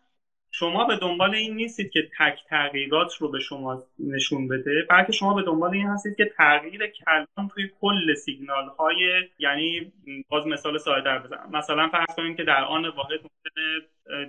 [0.51, 5.33] شما به دنبال این نیستید که تک تغییرات رو به شما نشون بده بلکه شما
[5.33, 9.93] به دنبال این هستید که تغییر کلان توی کل سیگنال های یعنی
[10.29, 11.49] باز مثال ساده بزنم.
[11.51, 13.19] مثلا فرض کنیم که در آن واحد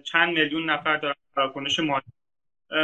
[0.05, 2.05] چند میلیون نفر دارن تراکنش مالی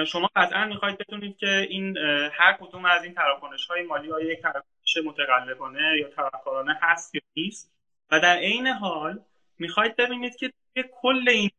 [0.06, 1.96] شما قطعا می‌خواید بدونید که این
[2.32, 7.20] هر کدوم از این تراکنش های مالی آیا یک تراکنش متقلبانه یا تبهکارانه هست یا
[7.36, 7.72] نیست.
[8.10, 9.20] و در عین حال
[9.58, 11.50] می‌خواید ببینید که توی کل این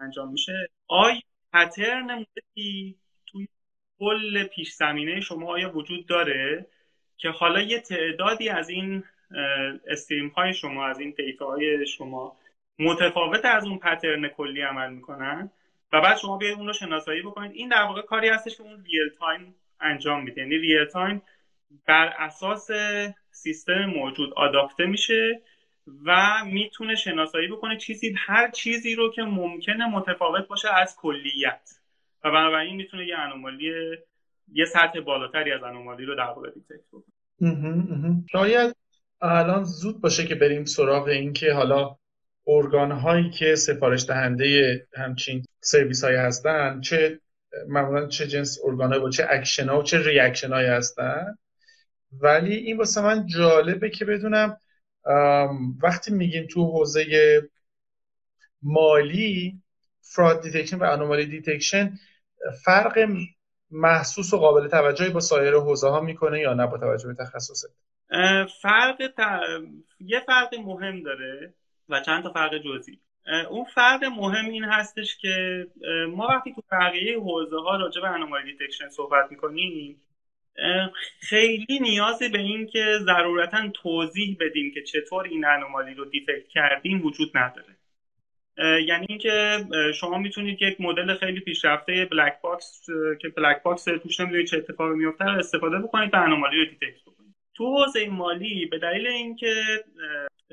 [0.00, 0.68] انجام میشه.
[0.88, 1.20] آیا
[1.52, 3.48] پترن مدتی توی
[3.98, 6.66] کل پیش زمینه شما آیا وجود داره
[7.16, 9.04] که حالا یه تعدادی از این
[9.86, 12.36] stream های شما از این data های شما
[12.78, 15.50] متفاوت از اون pattern کلی عمل می‌کنن؟
[15.92, 17.52] و بعد شما بیاید اون رو شناسایی بکنید.
[17.54, 20.40] این در واقع کاری هستش که اون real time انجام میده.
[20.40, 21.22] یعنی real time
[21.86, 22.70] بر اساس
[23.30, 25.42] سیستم موجود adapt ه میشه
[26.06, 31.70] و می‌تونه شناسایی بکنه چیزی هر چیزی رو که ممکنه متفاوت باشه از کلیت.
[32.24, 33.72] و بنابراین می‌تونه یه anomaly
[34.52, 38.24] یه سطح بالاتری از anomaly رو در واقع detect بکنه.
[38.32, 38.76] شاید
[39.20, 41.96] الان زود باشه که بریم سراغ این که حالا
[42.46, 47.20] organ هایی که سفارش دهنده همچین سرویس های هستن چه
[47.68, 51.38] معمولا چه جنس organ و چه اکشن ها و چه reaction هایی هستن.
[52.12, 54.60] ولی این واسه من جالبه که بدونم
[55.82, 57.04] وقتی میگیم تو حوزه
[58.62, 59.62] مالی
[60.00, 61.98] fraud detection و anomaly detection
[62.64, 63.08] فرق
[63.70, 67.68] محسوس و قابل توجهی با سایر حوزه ها می‌کنه یا نه با توجه به تخصصه
[68.62, 69.00] فرق
[70.00, 71.54] یه فرق مهم داره
[71.88, 73.00] و چند تا فرق جزئی.
[73.50, 75.66] اون فرق مهم این هستش که
[76.08, 80.00] ما وقتی تو بقیه حوزه ها راجع به anomaly detection صحبت می‌کنیم
[81.20, 87.06] خیلی نیازی به این که ضرورتا توضیح بدیم که چطور این anomaly رو detect کردیم
[87.06, 87.76] وجود نداره.
[88.80, 89.64] یعنی اینکه
[89.94, 92.86] شما می‌تونید یک مدل خیلی پیشرفته black box
[93.20, 97.02] که black box توش نمی‌دونید چه اتفاقی میفته رو استفاده بکنید و anomaly رو detect
[97.06, 97.34] بکنید.
[97.54, 99.54] تو حوزه مالی به دلیل اینکه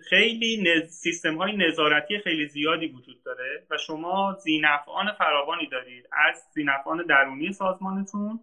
[0.03, 0.89] خیلی نز...
[0.89, 6.05] سیستم های نظارتی خیلی زیادی وجود داره و شما ذینفعان فراوانی دارید.
[6.11, 8.39] از ذینفعان درونی سازمانتون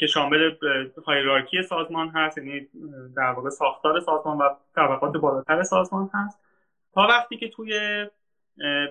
[0.00, 0.54] که شامل
[1.06, 2.68] hierarchy سازمان هست یعنی
[3.16, 6.40] در واقع ساختار سازمان و طبقات بالاتر سازمان هست.
[6.94, 7.70] تا وقتی که توی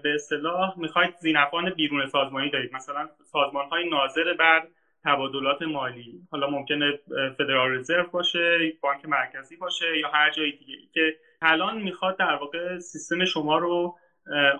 [0.03, 4.67] به اصطلاح می‌خواید زینفان بیرون سازمانی دارید مثلا سازمان های ناظر بر
[5.03, 6.99] تبادلات مالی حالا ممکنه
[7.38, 12.79] فدرال رزرو باشه بانک مرکزی باشه یا هر جای دیگه که الان می‌خواد در واقع
[12.79, 13.97] سیستم شما رو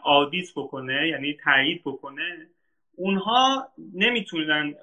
[0.04, 2.48] آدیت بکنه یعنی تایید بکنه.
[2.96, 4.76] اونها نمی‌تونن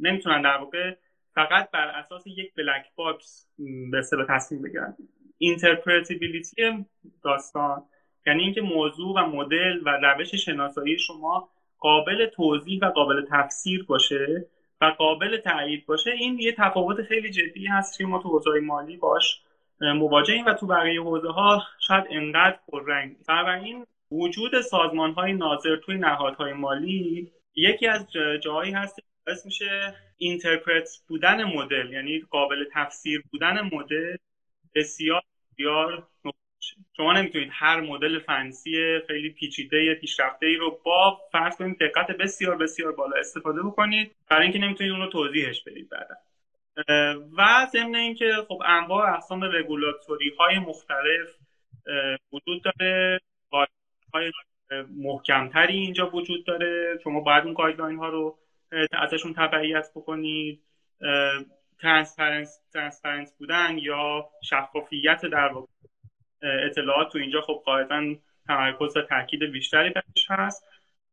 [0.00, 0.94] نمی‌تونن در واقع
[1.34, 3.48] فقط بر اساس یک black box
[3.90, 4.96] به اصطلاح تصمیم بگیرن.
[5.38, 6.84] interpretability
[7.24, 7.82] داستان
[8.26, 14.46] یعنی اینکه موضوع و مدل و روش شناسایی شما قابل توضیح و قابل تفسیر باشه
[14.80, 16.10] و قابل تایید باشه.
[16.10, 19.43] این یه تفاوت خیلی جدی هست که ما تو حوزه مالی باش
[19.80, 23.16] مواجهیم و تو بقیه حوزه ها شاید انقدر پررنگ
[23.64, 28.06] این وجود سازمان های ناظر توی نهادهای مالی یکی از
[28.42, 34.16] جاهایی هست باعث میشه اینترپرت بودن مدل یعنی قابل تفسیر بودن مدل
[34.74, 36.06] بسیار بسیار
[36.96, 42.56] شما نمی‌تونید هر مدل فنسی خیلی پیچیده پیشرفته ای رو با فرض کنید دقت بسیار
[42.56, 46.14] بسیار بالا استفاده بکنید برای اینکه نمی‌تونید اون رو توضیحش بدید بعدا.
[47.38, 51.28] و ضمن اینکه خب انواع اقسام رگولاتوری های مختلف
[52.32, 53.20] وجود داره.
[54.14, 54.32] های
[54.96, 56.98] محکمتری اینجا وجود داره.
[57.04, 58.38] شما باید اون guideline ها رو
[58.92, 60.60] ازشون تبعیت بکنید.
[61.82, 65.50] transparence بودن یا شفافیت در
[66.42, 68.14] اطلاعات تو اینجا خب قاعدتا
[68.46, 70.64] تمرکز و تاکید بیشتری بهش هست.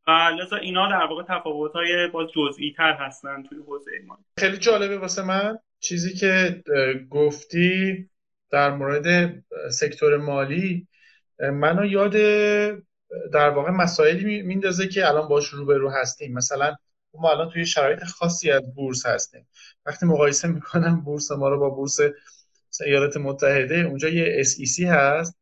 [0.07, 4.17] و لذا اینا در واقع تفاوت های باز جزئی تر هستن توی حوزه امون.
[4.37, 6.63] خیلی جالبه واسه من چیزی که
[7.09, 8.09] گفتی
[8.51, 9.35] در مورد
[9.71, 10.87] sector مالی
[11.39, 12.13] منو یاد
[13.33, 16.33] در واقع مسائلی میندازه که الان باش روبرو هستیم.
[16.33, 16.75] مثلا
[17.13, 19.47] ما الان توی شرایط خاصی از بورس هستیم.
[19.85, 21.99] وقتی مقایسه می‌کنم بورس ما رو با بورس
[22.85, 25.39] ایالات متحده اونجا یه SEC هست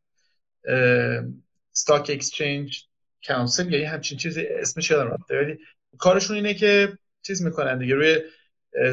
[1.72, 2.89] stock exchange
[3.28, 5.42] council یا یه همچین چیزی اسمش یادم رفته.
[5.42, 5.60] ولی
[5.98, 7.96] کارشون اینه که چیز می‌کنن دیگه.
[7.96, 8.20] روی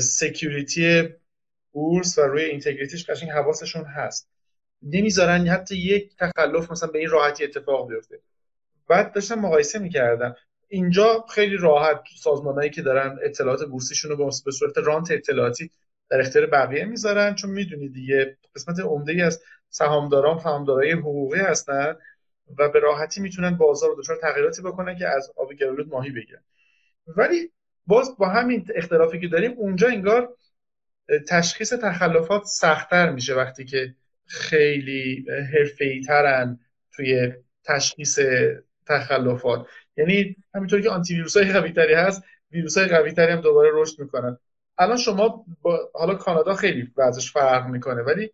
[0.00, 1.08] security
[1.72, 4.28] بورس و روی integrity ش قشنگ حواسشون هست.
[4.82, 8.18] نمی‌ذارن حتی یک تخلف مثلا به این راحتی اتفاق بیفته.
[8.88, 10.36] بعد داشتم مقایسه می‌کردم.
[10.68, 15.70] اینجا خیلی راحت سازمانهایی که دارن اطلاعات بورسیشون رو به صورت رانت اطلاعاتی
[16.10, 17.34] در اختیار بقیه می‌ذارن.
[17.34, 21.96] چون می‌دونید دیگه قسمت عمده ای از سهامداران سهامدارای حقوقی هستن.
[22.58, 26.42] و به راحتی می‌تونن بازار رو دچار تغییراتی بکنن که از آب گل‌آلود ماهی بگیرن.
[27.06, 27.50] ولی
[27.86, 30.36] باز با همین اختلافی که داریم اونجا انگار
[31.28, 33.94] تشخیص تخلفات سختتر میشه وقتی که
[34.26, 36.60] خیلی حرفه‌ای ترن
[36.92, 37.32] توی
[37.64, 38.18] تشخیص
[38.86, 39.66] تخلفات.
[39.96, 43.70] یعنی همینطور که آنتی ویروس های قوی تری هست ویروس های قوی تری هم دوباره
[43.74, 44.38] رشد می‌کنن.
[44.78, 48.30] الان شما با حالا کانادا خیلی وضعش فرق می‌کنه ولی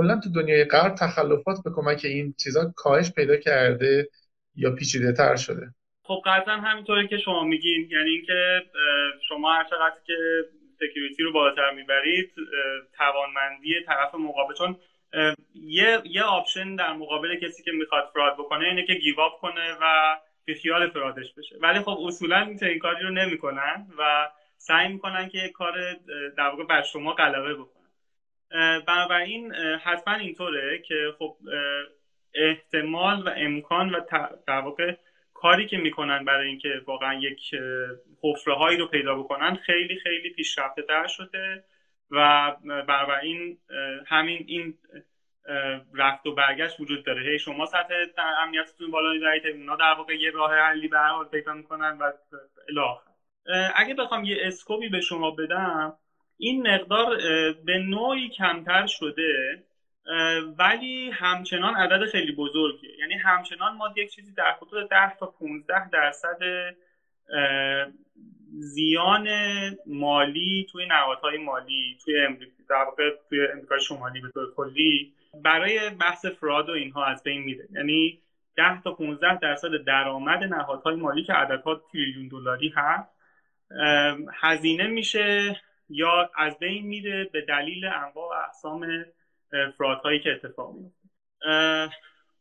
[0.00, 4.08] کلا تو دنیای غرب تخلفات به کمک این چیزا کاهش پیدا کرده
[4.56, 5.66] یا پیچیده تر شده؟
[6.02, 7.88] خب قطعا همینطوری که شما میگین.
[7.90, 8.62] یعنی اینکه
[9.28, 10.14] شما هر چقدر که
[10.80, 12.32] security رو بالاتر می‌برید
[12.96, 14.76] توانمندی طرف مقابل چون
[15.54, 19.72] یه یه option در مقابل کسی که می‌خواد fraud بکنه اینه که give up کنه
[19.80, 21.56] و بیخیال fraud ش بشه.
[21.62, 25.74] ولی خب اصولا این کاری رو نمی‌کنن و سعی می‌کنن که که
[26.38, 27.79] در واقع بر شما غلبه بکنن.
[28.86, 31.36] بنابراین حتما اینطوره که خب
[32.34, 34.00] احتمال و امکان و
[34.46, 34.94] در واقع
[35.34, 37.54] کاری که می‌کنن برای اینکه واقعا یک
[38.22, 41.64] حفره هایی رو پیدا بکنن خیلی خیلی پیشرفته تر شده
[42.10, 43.58] و بنابراین
[44.06, 44.74] همین این
[45.94, 47.22] رفت و برگشت وجود داره.
[47.22, 47.94] هی شما سطح
[48.42, 52.12] امنیتتون بالا می‌برید اونا در واقع یه راه حلی به هر حال پیدا می‌کنن و
[52.68, 53.10] الاخر
[53.74, 55.96] اگه بخوام یه اسکوبی به شما بدم
[56.40, 57.16] این مقدار
[57.64, 59.62] به نوعی کمتر شده
[60.58, 65.90] ولی همچنان عدد خیلی بزرگیه یعنی همچنان ما یک چیزی در حدود 10 تا 15
[65.90, 66.38] درصد
[68.58, 69.28] زیان
[69.86, 75.12] مالی توی نهادهای مالی توی امریکا در واقع توی امریکای شمالی به طور کلی
[75.44, 77.68] برای بحث فراد و اینها از بین میره.
[77.72, 78.18] یعنی
[78.56, 83.10] 10 تا 15 درصد درآمد نهادهای مالی که عددها تریلیون دلاری هست
[84.40, 89.04] هزینه میشه یا از بین میره به دلیل انواع و اقسام
[89.78, 91.08] fraud هایی که اتفاق میفته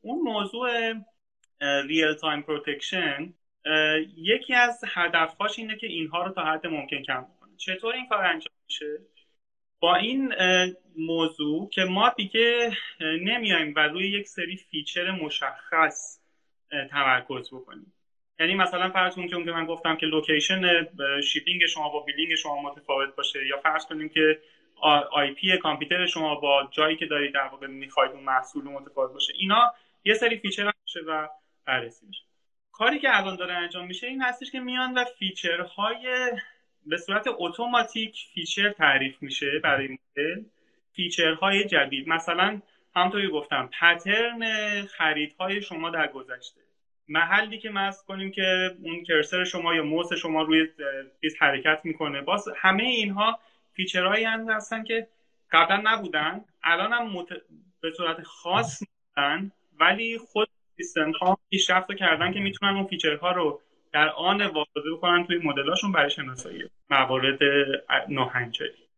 [0.02, 0.94] اون موضوع
[1.62, 3.34] real-time protection
[4.18, 8.26] یکی از هدفهاش اینه که اینها رو تا حد ممکن کم کنه چطور این کار
[8.26, 9.00] انجام میشه؟
[9.80, 10.34] با این
[10.98, 16.20] موضوع که ما دیگه نمیایم و روی یک سری feature مشخص
[16.90, 17.94] تمرکز بکنیم.
[18.40, 20.88] یعنی مثلا فرض کنیم که من گفتم که location
[21.22, 24.40] shipping شما با billing شما متفاوت باشه یا فرض کنیم که
[25.12, 29.34] IP کامپیوتر شما با جایی که دارید در واقع می‌خواید اون محصول متفاوت باشه.
[29.38, 29.74] اینا
[30.06, 31.28] یه سری feature میشه و
[31.66, 32.24] بررسی میشه.
[32.72, 36.32] کاری که الان داره انجام میشه این هستش که میان و feature های
[36.86, 40.44] به صورت اتوماتیک feature تعریف میشه برای مدل
[40.96, 42.08] feature های جدید.
[42.08, 42.62] مثلا
[42.96, 44.42] همونطوری گفتم pattern
[44.86, 46.62] خریدهای شما در گذشته.
[47.10, 50.68] محلی که فرض کنیم که اون cursor شما یا موس شما روی
[51.22, 52.22] چیز حرکت می‌کنه.
[52.22, 53.40] باز همه اینها
[53.74, 55.08] feature هایی هستن که
[55.52, 57.28] قبلا نبودن الان هم مت...
[57.82, 63.32] به صورت خاص نیستن ولی خود سیستم ها پیشرفت کردن که می‌تونن اون feature ها
[63.32, 67.40] رو در آن واقع بکنن توی مدلاشون برای شناسایی موارد
[68.10, 68.89] ناهنجاری.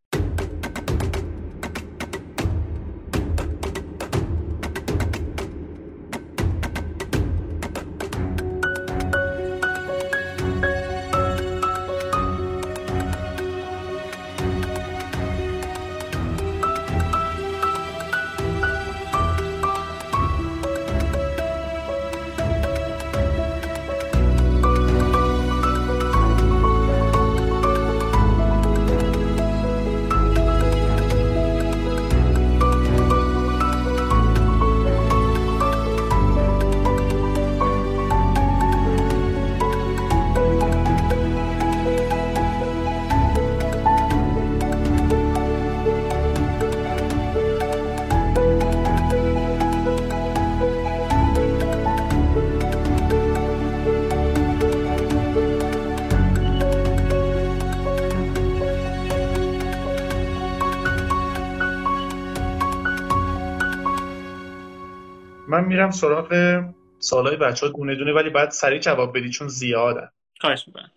[65.71, 66.61] میرم سراغ
[66.99, 70.09] سوالای بچه ها دونه دونه ولی باید سریع جواب بدی چون زیادن.
[70.39, 70.91] خواهش می‌کنم.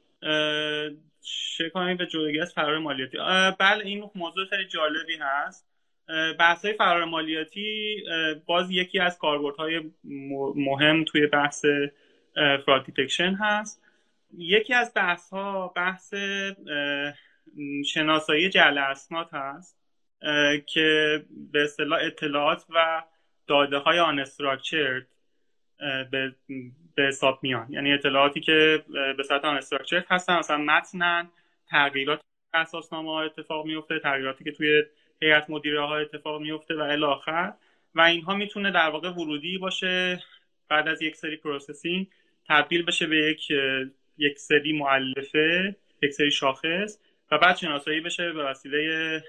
[1.74, 3.18] کنیم به جلوگیری از فرار مالیاتی.
[3.58, 5.66] بله این موضوع خیلی جالبی هست.
[6.38, 7.96] بحث های فرار مالیاتی
[8.46, 9.80] باز یکی از کاربردهای
[10.54, 11.64] مهم توی بحث
[12.66, 13.82] fraud detection هست.
[14.38, 16.14] یکی از بحث ها بحث
[17.86, 19.78] شناسایی جعل اسناد هست
[20.66, 21.20] که
[21.52, 23.02] به اصطلاح اطلاعات و
[23.46, 24.24] داده های un
[26.10, 26.34] به,
[26.94, 27.66] به حساب میان.
[27.70, 28.84] یعنی اطلاعاتی که
[29.16, 29.60] به صورت un
[30.10, 31.28] هستن مثلا متنن
[31.70, 32.20] تغییرات
[32.54, 34.82] اساسنامه ها اتفاق میفته تغییراتی که توی
[35.22, 37.52] هیئت مدیره ها اتفاق میفته و الی آخر.
[37.94, 40.22] و اینها می‌تونه در واقع ورودی باشه
[40.68, 42.06] بعد از یک سری processing
[42.48, 43.50] تبدیل بشه به یک
[44.18, 46.98] یک سری مؤلفه یک سری شاخص
[47.30, 49.22] و بعد شناسایی بشه به وسیله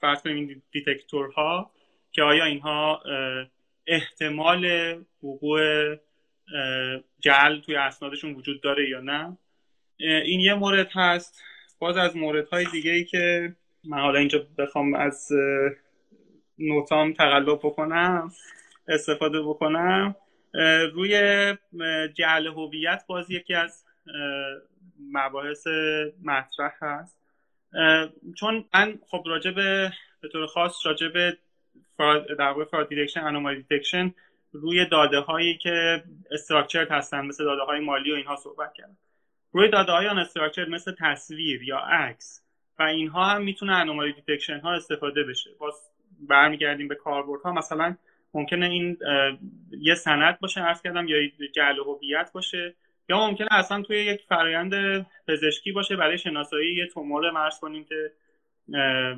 [0.00, 1.70] فرض کنیم دیتکتورها.
[2.12, 3.02] که آیا اینها
[3.86, 4.64] احتمال
[5.22, 5.60] وقوع
[7.20, 9.38] جعل توی اسنادشون وجود داره یا نه؟
[9.98, 11.42] این یه مورد هست.
[11.78, 15.28] باز از موردهای دیگه ای که من حالا اینجا بخوام از
[16.58, 18.32] نوتام تقلب بکنم
[18.88, 20.16] استفاده بکنم.
[20.92, 21.12] روی
[22.14, 23.84] جعل هویت باز یکی از
[25.12, 25.66] مباحث
[26.24, 27.18] مطرح هست.
[28.36, 31.38] چون من خب راجع به به طور خاص راجع به
[32.38, 34.14] در واقع fraud detection anomaly detection
[34.52, 38.96] روی داده هایی که structured هستن مثل داده های مالی و اینها صحبت کردم
[39.52, 40.26] روی داده های un
[40.68, 42.42] مثل تصویر یا عکس
[42.78, 45.50] و اینها هم می‌تونه anomaly detection ها استفاده بشه.
[45.58, 45.74] باز
[46.28, 46.96] برمیگردیم به
[47.44, 47.96] ها مثلا
[48.34, 48.98] ممکنه این
[49.70, 51.18] یه سند باشه عرض کردم یا
[51.54, 52.74] جعل هویت باشه
[53.08, 58.12] یا ممکنه اصلا توی یک فرایند پزشکی باشه برای شناسایی یه تومور فرض کنیم که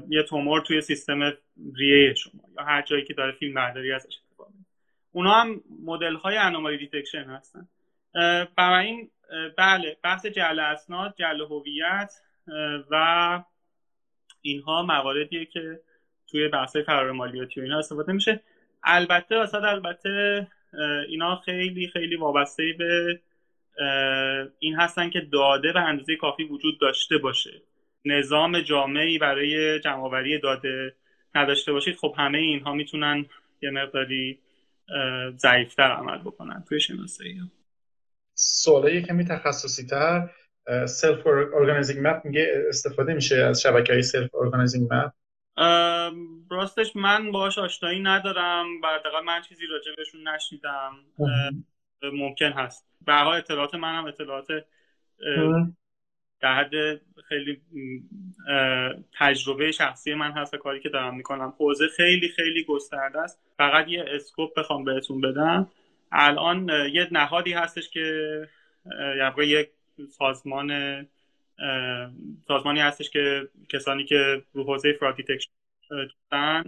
[0.09, 1.33] یه تومور توی سیستم
[1.75, 4.49] ریه شما یا هر جایی که داره فیلم برداری ازش اتفاق
[5.13, 7.69] اونا هم مدل های anomaly detection هستن
[8.57, 9.11] برای این
[9.59, 12.13] بله بحث جعل اسناد جعل هویت
[12.91, 13.45] و
[14.43, 15.81] اینها مواردیه که
[16.27, 18.41] توی بحث فرار مالیاتی و اینا استفاده میشه.
[18.85, 20.47] البته اصلا البته
[21.09, 23.21] اینا خیلی خیلی وابسته به
[24.59, 27.63] این هستن که داده به اندازه کافی وجود داشته باشه.
[28.05, 30.95] نظام جامعی برای جمعآوری داده
[31.35, 33.27] نداشته باشید خب همه اینها می‌تونن
[33.63, 34.39] یه مقداری
[35.37, 37.41] ضعیفتر عمل بکنن توی شناسایی
[38.35, 40.31] سواله کمی تخصصی تر
[40.87, 45.12] self-organizing map میگه استفاده میشه از شبکه های self-organizing map
[46.51, 50.93] راستش من باهاش آشنایی ندارم و من چیزی راجع بهشون نشیدم
[52.03, 52.87] ممکن هست.
[53.07, 54.47] به اطلاعات منم اطلاعات
[56.43, 57.61] در حد خیلی
[59.18, 61.55] تجربه شخصی من هست کاری که دارم می‌کنم.
[61.59, 63.40] حوزه خیلی خیلی گسترده است.
[63.57, 65.70] فقط یه scope بخوام بهتون بدم.
[66.12, 68.49] الان یه نهادی هستش که
[69.18, 69.68] یعنی یک
[70.11, 70.72] سازمان
[72.49, 75.51] سازمانی هستش که کسانی که رو حوزه fraud detection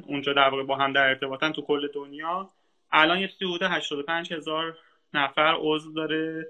[0.07, 2.51] اونجا در واقع با هم در ارتباطن تو کل دنیا.
[2.93, 4.79] الان یه حدود 85 هزار
[5.15, 6.47] نفر عضو داره.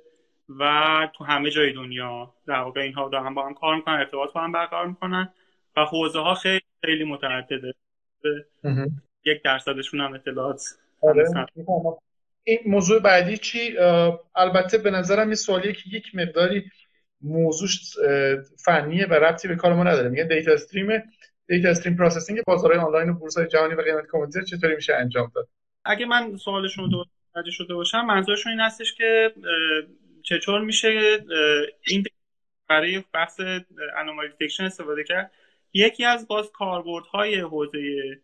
[0.49, 4.40] و تو همه جای دنیا در واقع اینها دارن با هم کار می‌کنن ارتباط با
[4.40, 5.34] هم برقرار می‌کنن
[5.76, 7.74] و حوزه ها خیلی خیلی متعدده.
[9.24, 10.62] یک درصدشون هم اطلاعات
[11.03, 11.24] آره.
[12.45, 13.78] این موضوع بعدی چی؟
[14.36, 16.70] البته به نظرم این سوالیه که یک مقداری
[17.20, 17.68] موضوع
[18.64, 20.09] فنیه و ربطی به کار ما نداره.
[20.09, 21.02] میگه data stream
[21.46, 25.49] data stream processing بازارهای آنلاین و بورس جهانی و قیمت کامنتر چطوری میشه انجام داد؟
[25.84, 29.32] اگه من سوالشون رو متوجه شده باشم منظورشون این هستش که
[30.24, 31.18] چطور میشه
[31.86, 32.04] این
[32.68, 33.40] برای بحث
[33.96, 35.32] anomaly detection استفاده کرد؟
[35.72, 38.20] یکی از باز کاربردهای حوزه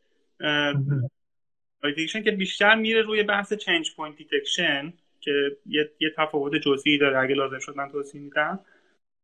[1.82, 7.18] detection که بیشتر میره روی بحث change point detection که یه, یه تفاوت جزئی داره
[7.18, 8.64] اگه لازم شد من توضیح میدم.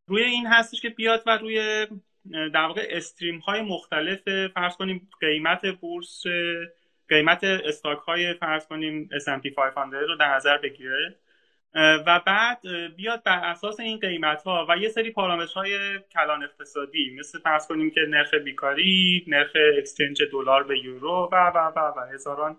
[0.09, 1.87] روی این هستش که بیاد و روی
[2.31, 6.23] در واقع stream های مختلف فرض کنیم قیمت بورس
[7.09, 11.17] قیمت stock های فرض کنیم S&P 500 رو در نظر بگیره.
[11.77, 12.61] و بعد
[12.97, 17.91] بیاد بر اساس این قیمت ها و یه سری پارامترهای کلان اقتصادی مثل فرض کنیم
[17.91, 22.57] که نرخ بیکاری نرخ exchange دلار به یورو و و و و هزاران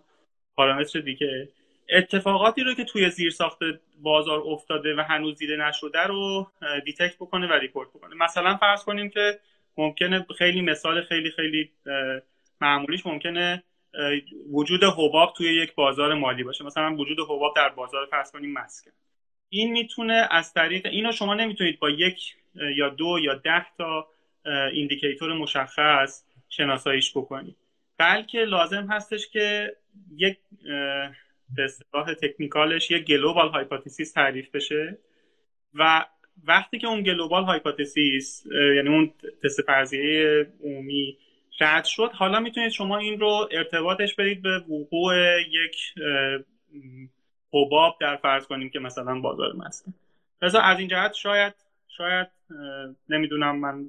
[0.55, 1.49] پارامتر دیگه.
[1.89, 3.59] اتفاقاتی رو که توی زیر ساخت
[4.01, 6.51] بازار افتاده و هنوز دیده نشده رو
[6.85, 8.15] detect بکنه و report بکنه.
[8.15, 9.39] مثلا فرض کنیم که
[9.77, 11.71] ممکنه خیلی مثال خیلی خیلی
[12.61, 13.63] معمولیش ممکنه
[14.51, 16.65] وجود حباب توی یک بازار مالی باشه.
[16.65, 18.91] مثلا وجود حباب در بازار فرض کنیم مسکن.
[19.49, 22.35] این می‌تونه از طریق اینو شما نمی‌تونید با یک
[22.75, 24.07] یا دو یا ده تا
[24.73, 27.55] indicator مشخص شناساییش بکنید.
[27.97, 29.75] بلکه لازم هستش که
[30.17, 30.37] یک
[31.55, 34.97] به اصطلاح technical ش یک global hypothesis تعریف بشه
[35.73, 36.05] و
[36.43, 38.43] وقتی که اون global hypothesis
[38.75, 41.17] یعنی اون تست فرضیه عمومی
[41.59, 45.75] رد شد حالا می‌تونید شما این رو ارتباطش بدید به وقوع یک
[47.65, 49.93] حباب در فرض کنیم که مثلا بازار مسکن
[50.41, 51.53] لذا از این جهت شاید
[51.97, 52.27] شاید
[53.09, 53.85] نمی‌دونم من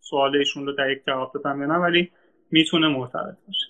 [0.00, 2.12] سوال ایشون رو در یک جواب دادم یا ولی
[2.50, 3.66] می‌تونه مرتبط باشه.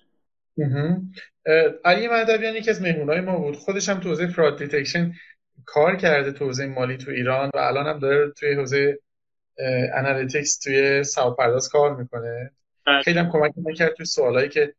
[1.84, 3.57] علی مهدویان یکی از مهمونای ما بود.
[3.57, 5.12] خودش هم تو حوزه fraud detection
[5.64, 8.99] کار کرده تو حوزه مالی تو ایران و الان هم داره توی حوزه
[9.95, 11.05] analytics توی
[11.38, 12.51] پرداز کار می‌کنه.
[12.86, 13.03] بله.
[13.03, 14.74] خیلی هم کمک کرد توی سوالایی که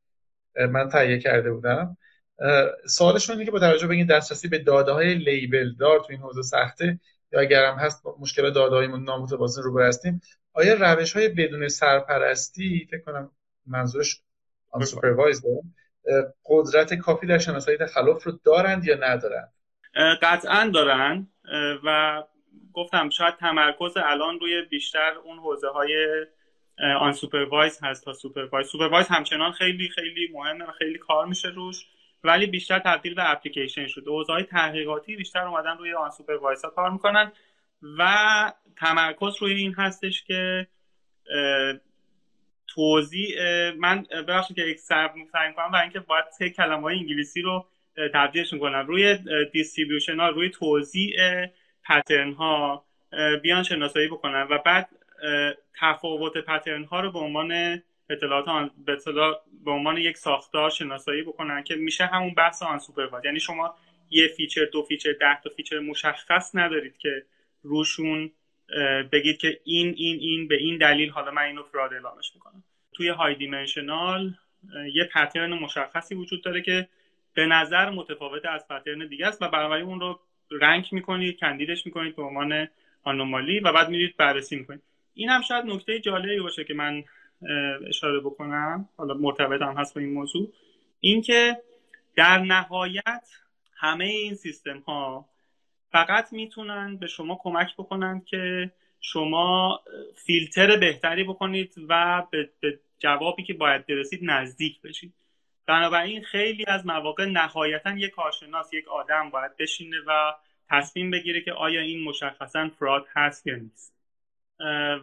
[0.69, 1.97] من تهیه کرده بودم
[2.85, 6.21] سوالشون اینه که با توجه به این دسترسی به داده های label دار تو این
[6.21, 6.99] حوزه سخته
[7.31, 10.21] یا اگر هم هست مشکل داده های نامتوازن رو هستیم
[10.53, 13.31] آیا روش های بدون سرپرستی فکر کنم
[13.67, 14.21] منظورش
[14.71, 14.83] اون
[16.45, 19.53] قدرت کافی در شناسایی تخلف رو دارند یا ندارند؟
[20.21, 21.27] قطعا دارن
[21.85, 22.23] و
[22.73, 26.25] گفتم شاید تمرکز الان روی بیشتر اون حوزه های
[26.99, 31.85] unsupervised هست تا supervised supervised همچنان خیلی خیلی مهمه و خیلی کار میشه روش.
[32.27, 37.31] ولی بیشتر تبدیل به اپلیکیشن حوزه های تحقیقاتی بیشتر اومدن روی unsupervised ها کار می‌کنن
[37.97, 38.13] و
[38.77, 40.67] تمرکز روی این هستش که
[42.67, 43.35] توضیح
[43.77, 47.65] من ببخشید که یک سر کنم و اینکه باید سه کلمه های انگلیسی رو
[48.13, 48.87] تبدیلش می‌کنم.
[48.87, 49.17] روی
[49.53, 51.13] distribution ها روی توزیع
[51.83, 52.85] pattern ها
[53.43, 54.89] بیان شناسایی بکنن و بعد
[55.79, 58.97] تفاوت pattern ها رو به عنوان اطلاعات به
[59.65, 63.75] به عنوان یک ساختار شناسایی بکنن که میشه همون بحث unsupervised یعنی شما
[64.09, 67.25] یه feature دو feature ده تا feature مشخص ندارید که
[67.63, 68.31] روشون
[69.11, 72.63] بگید که این این این به این دلیل حالا من اینو fraud اعلامش می‌کنم.
[72.93, 74.33] توی high dimensional
[74.93, 76.87] یه pattern مشخصی وجود داره که
[77.33, 80.19] به نظر متفاوت از pattern دیگه است و بنابراین اون رو
[80.51, 82.67] رنگ می‌کنید کاندیدش می‌کنید به عنوان
[83.03, 84.81] anomaly و بعد میرید بررسی می‌کنید.
[85.13, 87.03] این هم شاید نکته جالبی باشه که من
[87.87, 88.89] اشاره بکنم.
[88.97, 90.53] حالا مرتبط هم هست با این موضوع.
[90.99, 91.57] اینکه
[92.15, 93.29] در نهایت
[93.75, 95.29] همه این سیستم ها
[95.91, 98.71] فقط می‌تونن به شما کمک بکنند که
[99.01, 99.79] شما
[100.15, 102.49] فیلتر بهتری بکنید و به
[102.99, 105.13] جوابی که باید برسید نزدیک بشید.
[105.65, 110.33] بنابراین خیلی از مواقع نهایتا یک کارشناس یک آدم باید بشینه و
[110.69, 113.93] تصمیم بگیره که آیا این مشخصا فراد هست یا نیست.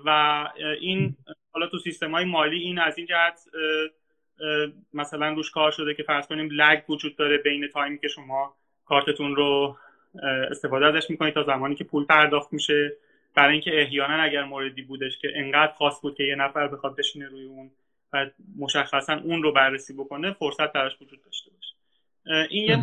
[0.04, 0.48] و
[0.80, 1.16] این
[1.54, 3.40] حالا تو سیستم های مالی این از این جهت
[4.94, 9.36] مثلا روش کار شده که فرض کنیم لگ وجود داره بین تایمی که شما کارتتون
[9.36, 9.76] رو
[10.50, 12.96] استفاده ازش می‌کنید تا زمانی که پول پرداخت میشه.
[13.34, 17.26] برای اینکه احیانا اگر موردی بودش که انقدر خاص بود که یه نفر بخواد بشینه
[17.26, 17.70] روی اون
[18.12, 21.74] و مشخصا اون رو بررسی بکنه فرصت براش وجود داشته باشه.
[22.50, 22.78] این یه,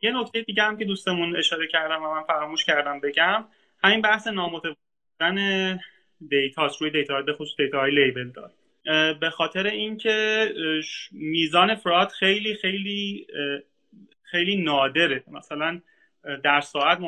[0.00, 3.44] یه نکته دیگه هم که دوستمون اشاره کردم و من فراموش کردم بگم
[3.84, 5.78] همین بحث نامتوازن
[6.30, 8.50] دیتا روی دیتا به خصوص دیتا های لیبل دار
[9.14, 10.48] به خاطر اینکه
[11.12, 13.26] میزان فراد خیلی خیلی
[14.22, 15.24] خیلی نادره.
[15.32, 15.80] مثلا
[16.44, 16.98] در ساعت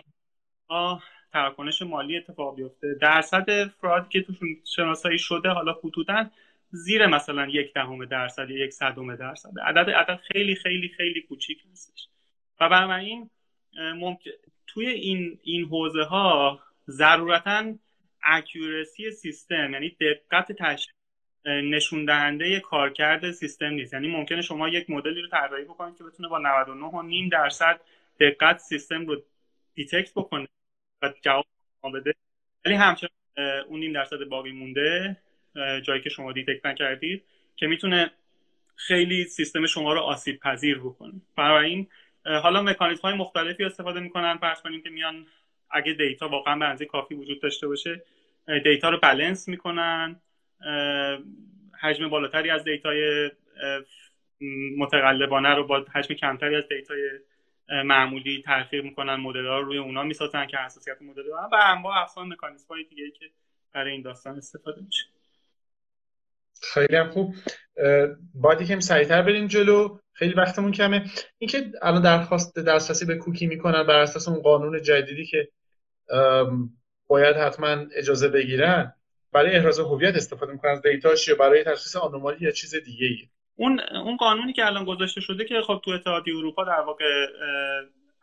[1.32, 2.96] تراکنش مالی اتفاق بیفته.
[3.00, 6.30] درصد فراد که توشون شناسایی شده حالا خطوطا
[6.70, 9.50] زیر مثلا یک دهم درصد یا یک صدم درصد.
[9.64, 12.08] عدد عدد خیلی خیلی خیلی کوچیک هستش
[12.60, 13.30] و بنابراین
[13.94, 14.30] ممکن
[14.66, 17.74] توی این این حوزه ها ضرورتا
[18.26, 20.96] accuracy سیستم یعنی دقت تشخیص
[21.46, 23.92] نشون دهنده کارکرد سیستم نیست.
[23.92, 27.80] یعنی ممکنه شما یک مدلی رو طراحی بکنید که بتونه با 99 و نیم درصد
[28.20, 29.22] دقت سیستم رو
[29.74, 30.48] detect بکنه
[31.02, 31.46] و جواب
[31.94, 32.14] بده.
[32.64, 33.10] ولی همچنان
[33.68, 35.16] اون نیم درصد باقی مونده
[35.82, 37.24] جایی که شما detect نکردید
[37.56, 38.10] که می‌تونه
[38.76, 41.86] خیلی سیستم شما رو آسیب پذیر بکنه این
[42.24, 44.36] حالا مکانیزم های مختلفی استفاده می‌کنن.
[44.36, 45.26] فرض کنیم که میان
[45.70, 48.02] اگه data واقعا به اندازه کافی وجود داشته باشه
[48.64, 50.20] data رو بلنس می‌کنن.
[51.80, 53.30] حجم بالاتری از data ی
[54.78, 57.10] متقلبانه رو با حجم کمتری از data ی
[57.84, 59.14] معمولی تلفیق می‌کنن.
[59.14, 63.10] مدل رو روی اونا می‌سازن که حساسیت مدل دارن و انواع اقسام مکانیزم های دیگه
[63.10, 63.30] که
[63.72, 65.04] برای این داستان استفاده میشه.
[66.62, 67.34] خیلی هم خوب.
[68.34, 69.98] باید یکم سریعتر بریم جلو.
[70.12, 71.04] خیلی وقتمون کمه.
[71.38, 75.48] اینکه الان درخواست دسترسی به کوکی می‌کنن بر اساس اون قانون جدیدی که
[77.08, 78.92] باید حتما اجازه بگیرن
[79.32, 83.28] برای احراز هویت استفاده می‌کنن از دیتاش یا برای تشخیص آنومالی یا چیز دیگه ای
[83.56, 87.26] اون اون قانونی که الان گذاشته شده که خب تو اتحادیه اروپا در واقع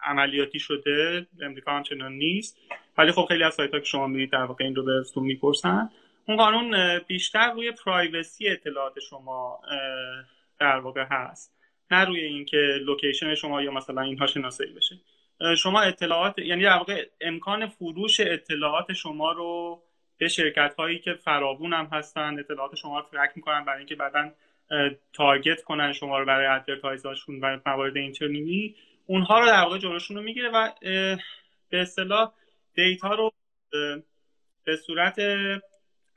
[0.03, 2.57] عملیاتی شده امریکا همچنان نیست
[2.97, 5.89] ولی خب خیلی از سایت ها که شما میرید در واقع این رو به می‌پرسن.
[6.27, 9.59] اون قانون بیشتر روی privacy اطلاعات شما
[10.59, 11.53] در واقع هست
[11.91, 14.95] نه روی اینکه location شما یا مثلا اینها شناسایی بشه.
[15.57, 19.81] شما اطلاعات یعنی در واقع امکان فروش اطلاعات شما رو
[20.17, 24.31] به شرکت هایی که فراوون هم هستن اطلاعات شما رو track می‌کنن برای اینکه بعدا
[25.13, 28.75] target کنن شما رو برای advertise اشون و موارد اینترنتی
[29.05, 30.71] اونها رو در واقع جلوشون رو می‌گیره و
[31.69, 32.31] به اصطلاح
[32.75, 33.31] data رو
[34.63, 35.19] به صورت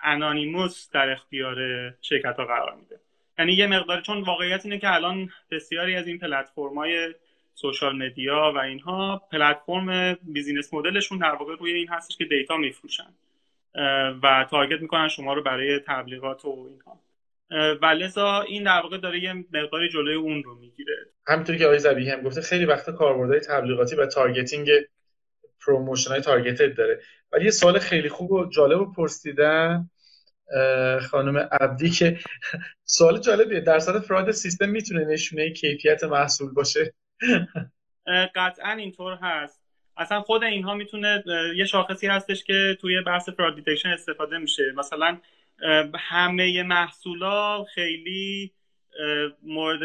[0.01, 1.57] anonymous در اختیار
[2.01, 3.01] شرکت ها قرار میده.
[3.39, 7.15] یعنی یه مقدار چون واقعیت اینه که الان بسیاری از این پلتفرم‌های
[7.57, 12.57] social media و اینها پلتفرم business model شون در واقع روی این هستش که data
[12.57, 13.15] میفروشن
[14.23, 17.01] و target می‌کنن شما رو برای تبلیغات و اینها.
[17.83, 20.97] و لذا این در واقع داره یه مقداری جلوی اون رو می‌گیره.
[21.27, 24.69] همینطور که آقای زبیهی هم گفته خیلی وقت کاربردهای تبلیغاتی و targeting
[25.67, 27.01] promotion های targeted داره.
[27.33, 29.91] ولی یه سوال خیلی خوب و جالب و پرسیدن
[31.11, 32.19] خانم عبدی که
[32.97, 36.95] سوال جالبیه درصد fraud سیستم می‌تونه نشونه کیفیت محصول باشه؟
[38.35, 39.63] قطعا اینطور هست.
[39.97, 41.25] اصلا خود اینها می‌تونه
[41.57, 44.73] یه شاخصی هستش که توی بحث fraud detection استفاده میشه.
[44.77, 45.19] مثلا
[45.99, 48.53] همه محصولا خیلی
[49.43, 49.81] مورد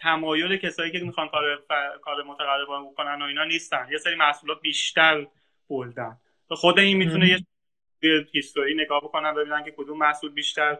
[0.00, 1.62] تمایل کسایی که می‌خوان کار
[2.02, 3.88] کار متقلبانه بکنن و اینا نیستن.
[3.92, 5.26] یه سری محصولات بیشتر
[5.68, 6.16] بولدن.
[6.48, 10.78] خود این می‌تونه یه هیستوری نگاه بکنن ببینن که کدوم محصول بیشتر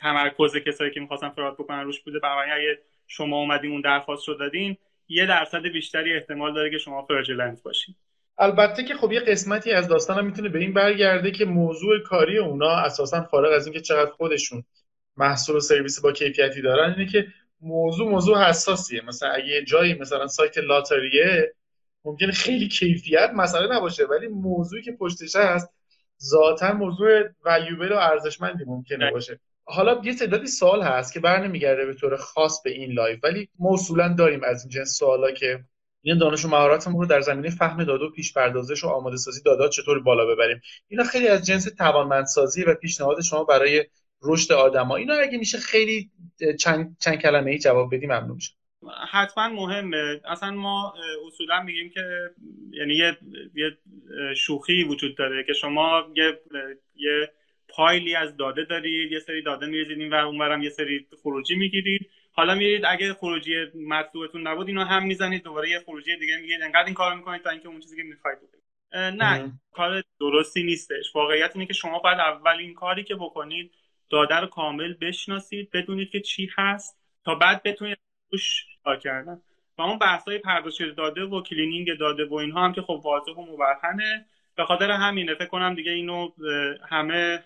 [0.00, 2.18] تمرکز کسایی که می‌خواستن فراد بکنن روش بوده.
[2.18, 4.76] بنابراین اگه شما اومدین اون درخواست رو دادین
[5.08, 7.94] یه درصد بیشتری احتمال داره که شما فرجلنت باشین.
[8.38, 12.70] البته که خب یه قسمتی از داستان می‌تونه به این برگرده که موضوع کاری اونا
[12.70, 14.64] اساسا فارغ از اینکه چقدر خودشون
[15.16, 17.26] محصول و سرویس با کیفیتی دارن اینه که
[17.60, 19.02] موضوع موضوع حساسیه.
[19.04, 21.54] مثلا اگه جایی مثلا سایت لاتاریه
[22.04, 25.68] ممکنه خیلی کیفیت مسئله نباشه ولی موضوعی که پشتش هست
[26.22, 29.40] ذاتا موضوع valuable و ارزشمندی ممکنه باشه.
[29.64, 34.14] حالا یه تعدادی سوال هست که برنمیگرده به طور خاص به این live ولی اصولا
[34.18, 35.64] داریم از این جنس سوالا که
[36.02, 39.42] این دانش و مهارتمون رو در زمینه فهم داده و پیش پردازش و آماده سازی
[39.42, 43.84] داده چطور بالا ببریم؟ اینا خیلی از جنس توانمندسازی و پیشنهاد شما برای
[44.22, 46.10] رشد آدما اینا اگه میشه خیلی
[46.60, 48.54] چند, چند کلمه ای جواب بدیم ممنون میشم.
[49.10, 50.20] حتما مهمه.
[50.24, 50.94] اصلا ما
[51.26, 52.00] اصولا میگیم که
[52.70, 53.18] یعنی یه,
[53.54, 53.78] یه
[54.36, 56.40] شوخی وجود داره که شما یه,
[56.94, 57.30] یه
[57.76, 62.10] پایلی از داده دارید یه سری داده میریزید این ور اونورم یه سری خروجی می‌گیرید.
[62.32, 63.54] حالا میرید اگه خروجی
[63.88, 67.50] مطلوبتون نبود اینو هم می‌زنید دوباره یه خروجی دیگه میگید انقدر این کارو می‌کنید تا
[67.50, 68.38] اینکه اون چیزی که می‌خواید
[68.92, 71.14] نه کار درستی نیستش.
[71.14, 73.72] واقعیت اینه که شما باید اول این کاری که بکنید
[74.10, 77.98] داده رو کامل بشناسید بدونید که چی هست تا بعد بتونید
[78.32, 79.40] روش کار کردن.
[79.78, 83.32] و اون بحث های پرداخت داده و cleaning داده و اینها هم که خب واضح
[83.32, 84.26] و مبرهنه.
[84.56, 86.30] به خاطر همینه فکر کنم دیگه اینو
[86.88, 87.44] همه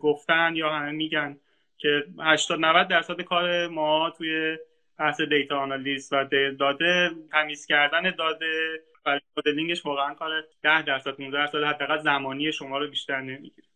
[0.00, 1.36] گفتن یا همه میگن
[1.78, 4.58] که 80 90 درصد کار ما توی
[4.98, 10.30] بحث data آنالیز و داده تمیز کردن داده و مدلینگش واقعا کار
[10.62, 13.68] 10 درصد 15 درصد حداقل زمانی شما رو بیشتر نمی‌گیره.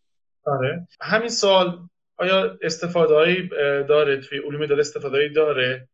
[0.45, 0.89] آره.
[1.01, 1.79] همین سال
[2.17, 3.49] آیا استفاده
[3.89, 5.89] داره توی علوم داده استفاده داره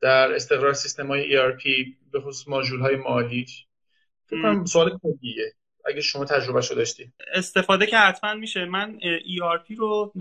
[0.00, 1.62] در استقرار سیستم های ERP
[2.12, 3.66] به خصوص ماژول های مالیش
[4.26, 5.52] فکر کنم سوال کلیه
[5.86, 7.12] اگه شما تجربه شو داشتی.
[7.34, 8.64] استفاده که حتما میشه.
[8.64, 10.12] من ERP رو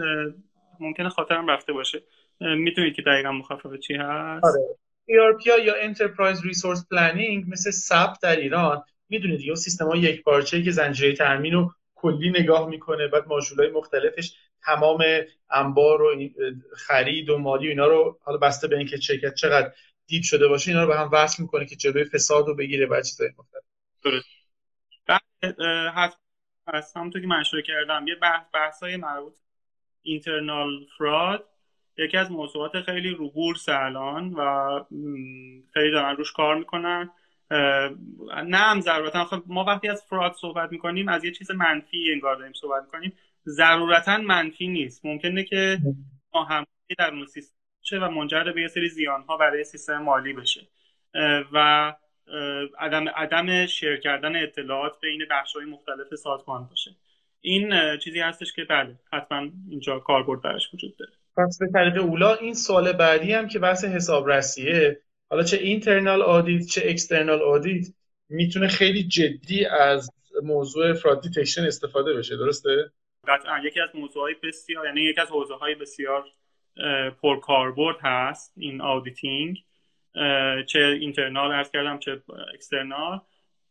[0.80, 2.04] ممکنه خاطرم رفته باشه.
[2.40, 4.78] می‌تونید که دقیقا مخفف چی هست؟ آره.
[5.10, 10.64] ERP یا Enterprise Resource Planning مثل SAP در ایران می‌دونید دیگه سیستم های یک پارچه
[10.64, 13.24] که زنجیره تامین رو کلی نگاه می‌کنه بعد
[13.58, 14.34] های مختلفش
[14.66, 15.04] تمام
[15.50, 16.30] انبار و
[16.78, 19.72] خرید و مالی و اینا رو حالا بسته به اینکه شرکت چقدر
[20.08, 23.02] دیپ شده باشه اینا رو به هم وصل می‌کنه که جلوی فساد رو بگیره و
[23.02, 24.24] چیزای مختلف.
[25.44, 26.20] درست
[26.68, 29.34] حتما که من کردم یه بحث بحث های مربوط
[30.02, 31.50] اینترنال فراد.
[31.98, 34.80] یکی از موضوعات خیلی رو بورس الان و
[35.74, 37.10] خیلی دارن روش کار می‌کنن.
[38.46, 39.26] نه هم ضرورتا.
[39.26, 43.14] خب ما وقتی از فراد صحبت می‌کنیم از یه چیز منفی انگار داریم صحبت می‌کنیم.
[43.46, 45.06] ضرورتا منفی نیست.
[45.06, 45.78] ممکنه که
[46.34, 46.66] ما
[46.98, 47.56] در اون سیستم
[47.94, 50.68] و منجر به یه سری زیان ها برای سیستم مالی بشه.
[51.54, 51.94] و
[52.80, 56.92] عدم عدم شیر کردن اطلاعات بین بخش های مختلف سازمان باشه.
[57.42, 61.12] این چیزی هستش که بله حتما اینجا کاربرد برش وجود داره.
[61.38, 66.66] پس به طریق اولا این سوال بعدی هم که بحث حسابرسیه حالا چه internal audit
[66.66, 67.88] چه external audit
[68.30, 70.10] می‌تونه خیلی جدی از
[70.44, 72.92] موضوع fraud detection استفاده بشه درسته؟
[73.28, 73.60] قطعا.
[73.60, 76.26] یکی از موضوعهای بسیار یعنی یکی از حوزه های بسیار
[77.22, 79.58] پرکاربرد هست این auditing
[80.68, 82.22] چه internal عرض کردم چه
[82.54, 83.20] external.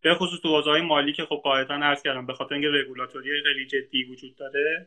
[0.00, 3.66] به خصوص تو حوزه مالی که خب قاعدتا عرض کردم به خاطر اینکه رگولاتوری خیلی
[3.66, 4.86] جدی وجود داره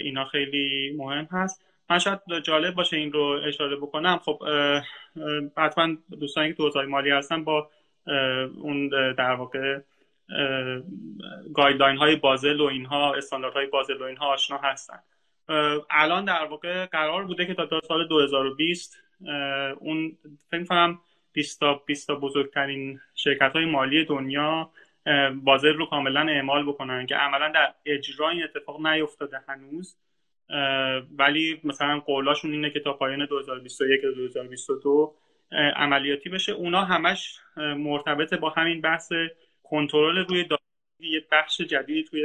[0.00, 1.64] اینا خیلی مهم هست.
[1.90, 4.18] من شاید جالب باشه این رو اشاره بکنم.
[4.24, 4.42] خب
[5.56, 7.70] حتما دوستانی که تو حوزه مالی هستن با
[8.56, 9.80] اون در واقع
[11.54, 14.98] guideline های بازل و اینها استاندارد های بازل و اینها آشنا هستن.
[15.90, 19.03] الان در واقع قرار بوده که تا سال 2020
[19.80, 20.18] اون
[20.50, 21.00] فکر کنم
[21.32, 24.70] 20 تا 20 تا بزرگترین شرکت های مالی دنیا
[25.34, 29.96] بازل رو کاملا اعمال بکنن که عملا در اجرا این اتفاق نیفتاده هنوز.
[31.18, 35.14] ولی مثلا قولاشون اینه که تا پایان 2021 تا 2022
[35.76, 36.52] عملیاتی بشه.
[36.52, 39.12] اونا همش مرتبط با همین بحث
[39.62, 40.62] کنترل روی داده
[41.00, 42.22] یه بخش جدیدی توی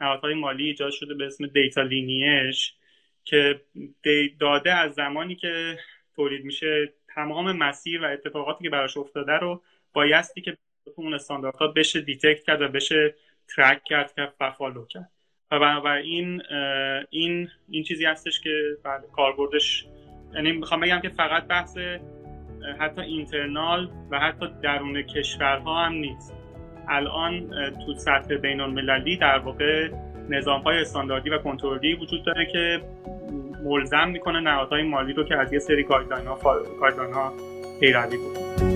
[0.00, 2.74] نهادهای مالی ایجاد شده به اسم دیتا لینیش
[3.24, 3.60] که
[4.40, 5.78] داده از زمانی که
[6.18, 9.62] تولید میشه تمام مسیر و اتفاقاتی که براش افتاده رو
[9.92, 10.56] بایستی که
[10.94, 13.14] اون استانداردها بشه detect کرد و بشه
[13.56, 15.10] track کرد و follow کرد.
[15.50, 16.42] و بنابراین
[17.10, 19.86] این این چیزی هستش که بعد کاربردش
[20.34, 21.78] یعنی می‌خوام بگم که فقط بحث
[22.78, 26.34] حتی internal و حتی درون کشورها هم نیست.
[26.88, 27.50] الان
[27.86, 29.90] تو سطح بین المللی در واقع
[30.28, 32.80] نظام های استانداردی و کنترلی وجود داره که
[33.62, 37.32] ملزم می‌کنه نهادهای مالی رو که از یه سری گایدلاین ها,
[37.80, 38.67] پیروی بکنه.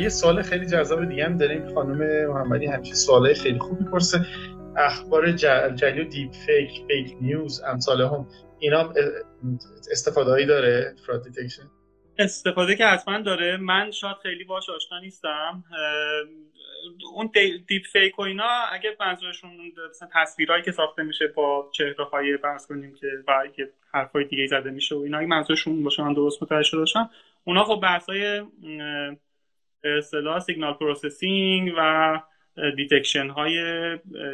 [0.00, 1.74] یه سوال خیلی جذاب دیگه هم داریم.
[1.74, 4.26] خانم محمدی همیشه سوالای خیلی خوب می‌پرسه.
[4.76, 8.26] اخبار جعلی و deepfake fake news امثال هم
[8.58, 8.92] اینا
[9.90, 11.62] استفاده هایی داره fraud detection
[12.18, 13.56] استفاده که حتما داره.
[13.56, 15.64] من شاید خیلی باش آشنا نیستم.
[17.14, 17.30] اون
[17.66, 19.50] دیپ فیک و اینا اگه منظورشون
[19.90, 24.46] مثلا تصویرهایی که ساخته میشه با چهره های فرض کنیم که و که حرفای دیگه
[24.46, 27.10] زده میشه و اینا اگه منظورشون باشه من درست متوجه باشم.
[27.44, 28.42] اونا خب بحث های
[29.84, 32.20] اصطلاح signal processing و
[32.76, 33.52] detection های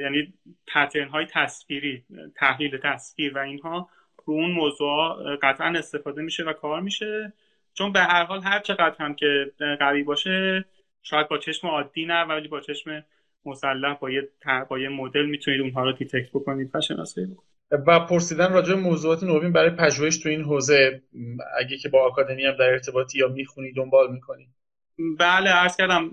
[0.01, 0.35] یعنی
[0.75, 2.05] pattern های تصویری
[2.37, 3.89] تحلیل تصویر و اینها
[4.25, 7.33] رو اون موضوع قطعا استفاده میشه و کار میشه.
[7.75, 10.65] چون به هر حال هر چقدر هم که قوی باشه
[11.03, 13.05] شاید با چشم عادی نه ولی با چشم
[13.45, 14.29] مسلح با یه,
[14.69, 17.57] با یه مدل می‌تونید اونها رو detect بکنید و شناسایی بکنید.
[17.87, 21.03] و پرسیدن راجع به موضوعات نوین برای پژوهش تو این حوزه
[21.59, 24.49] اگه که با آکادمی هم در ارتباطی یا می‌خونی دنبال می‌کنی؟
[24.99, 26.11] بله عرض کردم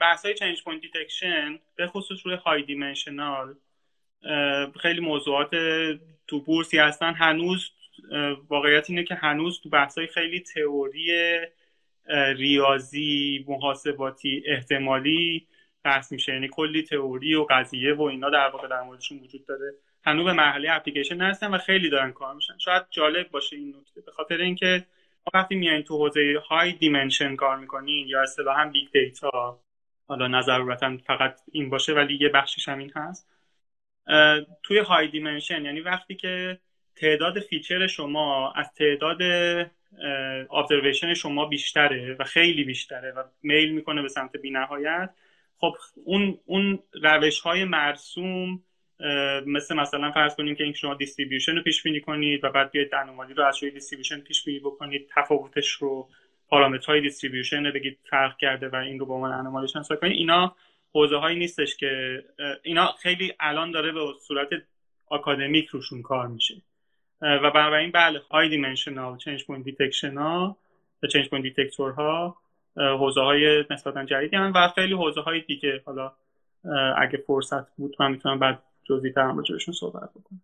[0.00, 3.54] بحث های change point detection به خصوص روی high dimensional
[4.80, 5.50] خیلی موضوعات
[6.26, 7.14] تو بورسی هستن.
[7.14, 7.70] هنوز
[8.48, 11.38] واقعیت اینه که هنوز تو بحث های خیلی تئوری
[12.36, 15.46] ریاضی محاسباتی احتمالی
[15.84, 16.32] بحث میشه.
[16.32, 19.74] یعنی کلی تئوری و قضیه و اینا در واقع در موردشون وجود داره.
[20.04, 22.58] هنوز به مرحله اپلیکیشن نرسیدن و خیلی دارن کار میشن.
[22.58, 24.00] شاید جالب باشه این نکته.
[24.00, 24.86] به خاطر اینکه
[25.34, 29.60] وقتی میایین تو حوزه high dimension کار می‌کنین یا اصطلاحا big data
[30.08, 33.28] حالا نه فقط این باشه ولی یه بخشش هم این هست.
[34.62, 36.58] توی high dimension یعنی وقتی که
[36.96, 39.22] تعداد feature شما از تعداد
[40.50, 45.10] observation شما بیشتره و خیلی بیشتره و میل می‌کنه به سمت بینهایت
[45.58, 48.62] خب اون اون روش های مرسوم
[49.46, 52.94] مثل مثلا فرض کنیم که این شما distribution رو پیش بینی کنید و بعد بیاید
[52.94, 56.08] anomaly رو از روی distribution پیش بینی بکنید تفاوتش رو
[56.48, 60.16] پارامترهای distribution بگید فرق کرده و این رو به عنوان anomaly شناسایی کنید.
[60.16, 60.56] اینا
[60.94, 62.22] حوزه هایی نیستش که
[62.62, 64.48] اینا خیلی الان داره به صورت
[65.06, 66.54] آکادمیک روشون کار میشه.
[67.20, 70.56] و بنابراین بله high dimensional change point detection ها
[71.12, 72.36] change point detector ها
[72.76, 75.82] حوزه های نسبتا جدیدی هم و خیلی حوزه های دیگه.
[75.86, 76.12] حالا
[76.96, 80.42] اگه فرصت بود من می‌تونم بعد جزئی تر راجبشون صحبت بکنم.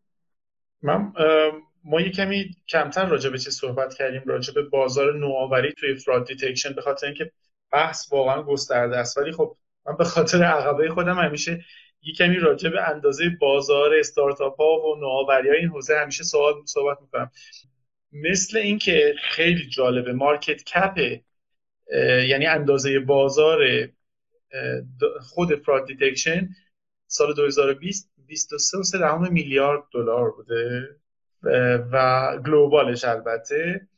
[0.83, 1.13] من
[1.85, 6.27] ما یه کمی کمتر راجع به چی صحبت کردیم راجع به بازار نوآوری توی fraud
[6.27, 7.33] detection به خاطر اینکه
[7.73, 9.19] بحث واقعا گسترده است.
[9.19, 11.65] ولی خب من به خاطر عقبه خودم همیشه
[12.03, 16.55] یه کمی راجع به اندازه بازار استارتاپ ها و نوآوری های این حوزه همیشه سوال
[16.65, 17.31] صحبت می‌کنم.
[18.13, 21.21] مثل اینکه خیلی جالبه market cap
[22.29, 23.89] یعنی اندازه بازار
[25.21, 26.49] خود fraud detection
[27.07, 30.89] سال 2020 23 میلیارد دلار بوده
[31.93, 33.89] و global ش البته.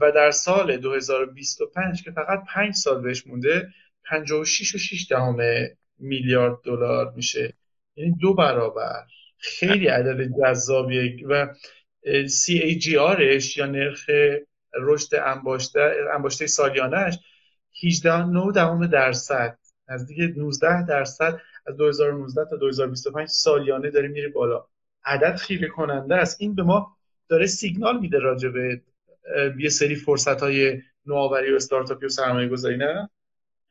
[0.00, 3.68] و در سال 2025 که فقط 5 سال بهش مونده
[4.04, 5.36] 56 و 6 دهم
[5.98, 7.54] میلیارد دلار میشه.
[7.96, 9.06] یعنی دو برابر.
[9.38, 11.26] خیلی عدد جذابیه.
[11.28, 11.46] و
[12.06, 14.10] CAGRش یا نرخ
[14.74, 17.18] رشد انباشته انباشته سالیانش
[17.84, 19.58] 18 دهم درصد.
[19.88, 21.40] نزدیک 19 درصد.
[21.70, 24.64] از 2019 تا 2025 سالیانه داره میره بالا.
[25.04, 26.40] عدد خیلی کننده است.
[26.40, 26.96] این به ما
[27.28, 28.80] داره سیگنال میده راجع به
[29.58, 33.10] یه سری فرصت های نوآوری و استارتاپی و سرمایه گذاری نه؟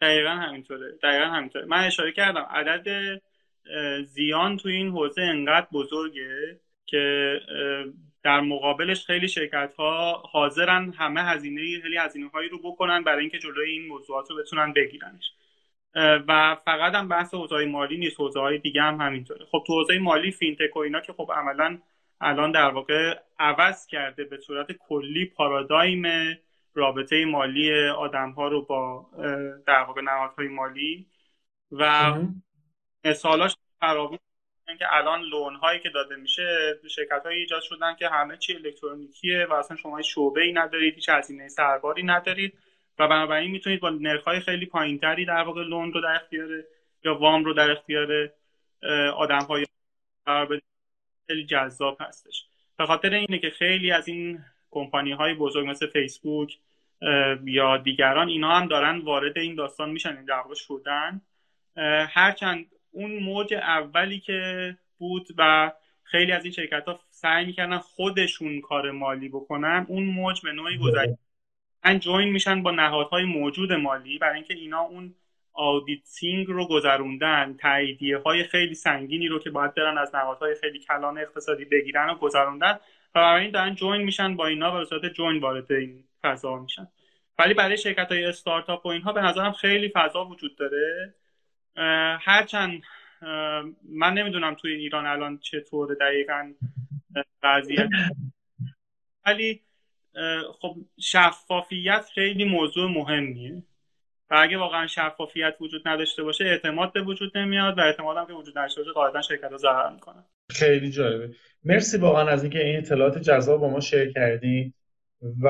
[0.02, 0.91] دقیقا همینطوره.
[1.04, 1.66] دقیقا همینطوره.
[1.66, 3.22] من اشاره کردم عدد
[4.06, 7.36] زیان تو این حوزه انقدر بزرگه که
[8.24, 13.39] در مقابلش خیلی شرکت ها حاضرن همه هزینه خیلی هزینه هایی رو بکنن برای اینکه
[13.39, 15.32] جلوی این موضوعات رو بتونن بگیرنش.
[15.96, 19.46] و فقط هم بحث حوزه مالی نیست حوزه های دیگه هم همینطوره.
[19.46, 21.80] خب تو حوزه مالی فینتک و اینا که خب عملا
[22.22, 26.04] الان در واقع عوض کرده به صورت کلی پارادایم
[26.74, 29.10] رابطه مالی آدم ها رو با
[29.68, 31.08] در واقع نهادهای مالی.
[31.72, 32.14] و
[33.06, 34.20] مثالاش فراوون
[34.80, 39.48] که الان لون هایی که داده میشه شرکت هایی ایجاد شدن که همه چی الکترونیکیه
[39.50, 42.54] و اصلا شما شعبه ای ندارید هیچ هزینه سرباری ندارید.
[43.00, 46.50] و بنابراین می‌تونید با نرخ خیلی پایینتری در واقع لون رو در اختیار
[47.04, 48.30] یا وام رو در اختیار
[49.16, 49.66] آدم های
[51.28, 52.45] خیلی جذاب هستش.
[52.78, 54.39] به خاطر اینه که خیلی از این
[54.72, 56.58] کمپانی های بزرگ مثل فیسبوک
[57.45, 61.22] یا دیگران اینا هم دارن وارد این داستان میشن این در واقع شدن.
[62.08, 65.72] هرچند اون موج اولی که بود و
[66.04, 70.78] خیلی از این شرکت ها سعی می‌کردن خودشون کار مالی بکنن اون موج به نوعی
[70.78, 71.10] گذشت.
[71.10, 71.18] من
[71.99, 74.17] join میشن با نهادهای موجود مالی.
[74.17, 75.15] برای اینکه اینا اون
[75.53, 81.17] auditing رو گذروندن تاییدیه های خیلی سنگینی رو که باید برن از نهادهای خیلی کلان
[81.17, 82.80] اقتصادی بگیرن و گذروندن.
[83.15, 86.59] و برای این دارن جوین میشن با اینا و به صورت جوین وارد این فضا
[86.59, 86.88] میشن.
[87.39, 91.13] ولی برای شرکت های استارتاپ و اینها به نظرم خیلی فضا وجود داره.
[92.21, 92.82] هرچند
[93.89, 96.53] من نمی‌دونم توی ایران الان چطور دقیقا
[97.43, 97.89] وضعیت.
[99.25, 99.61] ولی
[100.61, 103.63] خب شفافیت خیلی موضوع مهمیه.
[104.32, 108.34] و اگه واقعا شفافیت وجود نداشته باشه اعتماد به وجود نمیاد و اعتماد هم که
[108.34, 111.36] وجود نداشته باشه قاعدتا شرکت ها ضرر می‌کنن خیلی جالبه.
[111.63, 114.74] مرسی واقعا از اینکه این اطلاعات جذاب با ما share کردی
[115.41, 115.47] و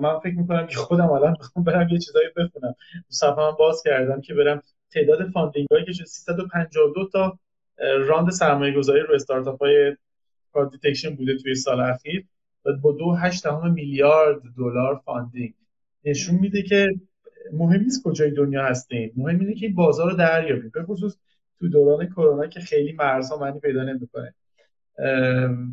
[0.00, 2.74] من فکر می‌کنم که خودم الان بخوام برم یه چیزایی بخونم.
[3.08, 7.38] صفحه باز کردم که برم تعداد funding هایی که 352 تا
[7.78, 9.96] round سرمایه گذاری رو استارتاپ های
[10.70, 12.24] detection بوده توی سال اخیر.
[12.82, 15.54] با دو هشت میلیارد دلار funding.
[16.04, 16.88] نشون میده که
[17.52, 19.12] مهم نیست کجای دنیا هستیم.
[19.16, 21.16] مهم اینه که بازار رو دریابیم به خصوص
[21.58, 24.34] تو دوران کرونا که خیلی مرزها معنی پیدا نمی‌کنه.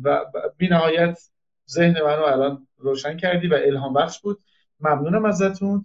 [0.04, 0.24] و
[0.56, 1.18] بی نهایت
[1.70, 4.38] ذهن منو الان روشن کردی و الهام بخش بود.
[4.80, 5.84] ممنونم ازتون.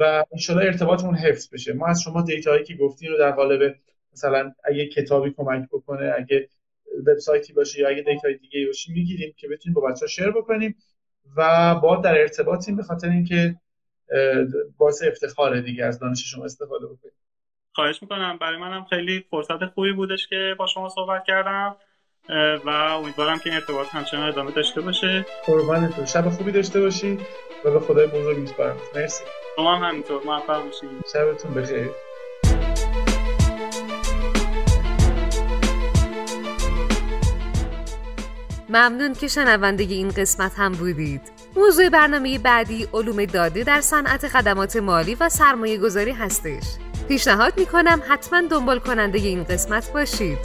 [0.00, 1.72] و انشالله ارتباطمون حفظ بشه.
[1.72, 3.74] ما از شما data یی که گفتین رو در قالب
[4.12, 6.48] مثلا اگه کتابی کمک بکنه اگه
[7.06, 10.30] وبسایتی باشه یا اگه data ی دیگه باشه می‌گیریم که بتونیم با بچه ها share
[10.30, 10.76] بکنیم
[11.36, 13.56] و با در ارتباطیم به خاطر اینکه
[14.78, 17.14] باعث افتخار دیگه از دانش شما استفاده بکنیم.
[17.72, 18.38] خواهش می‌کنم.
[18.40, 21.76] برای منم خیلی فرصت خوبی بودش که با شما صحبت کردم
[22.66, 25.26] و امیدوارم که این ارتباط همچنان ادامه داشته باشه.
[25.46, 26.06] قربانتون.
[26.06, 27.18] شب خوبی داشته باشی
[27.64, 28.76] و به خدای بزرگ میسپارم.
[28.94, 29.24] مرسی.
[29.56, 30.22] شما هم همینطور.
[30.24, 31.90] موفق باشید شبتون بخیر.
[38.74, 41.20] ممنون که شنونده این قسمت هم بودید.
[41.56, 46.64] موضوع برنامه بعدی علوم داده در صنعت خدمات مالی و سرمایه گذاری هستش.
[47.08, 50.38] پیشنهاد می‌کنم حتما دنبال کننده این قسمت باشید.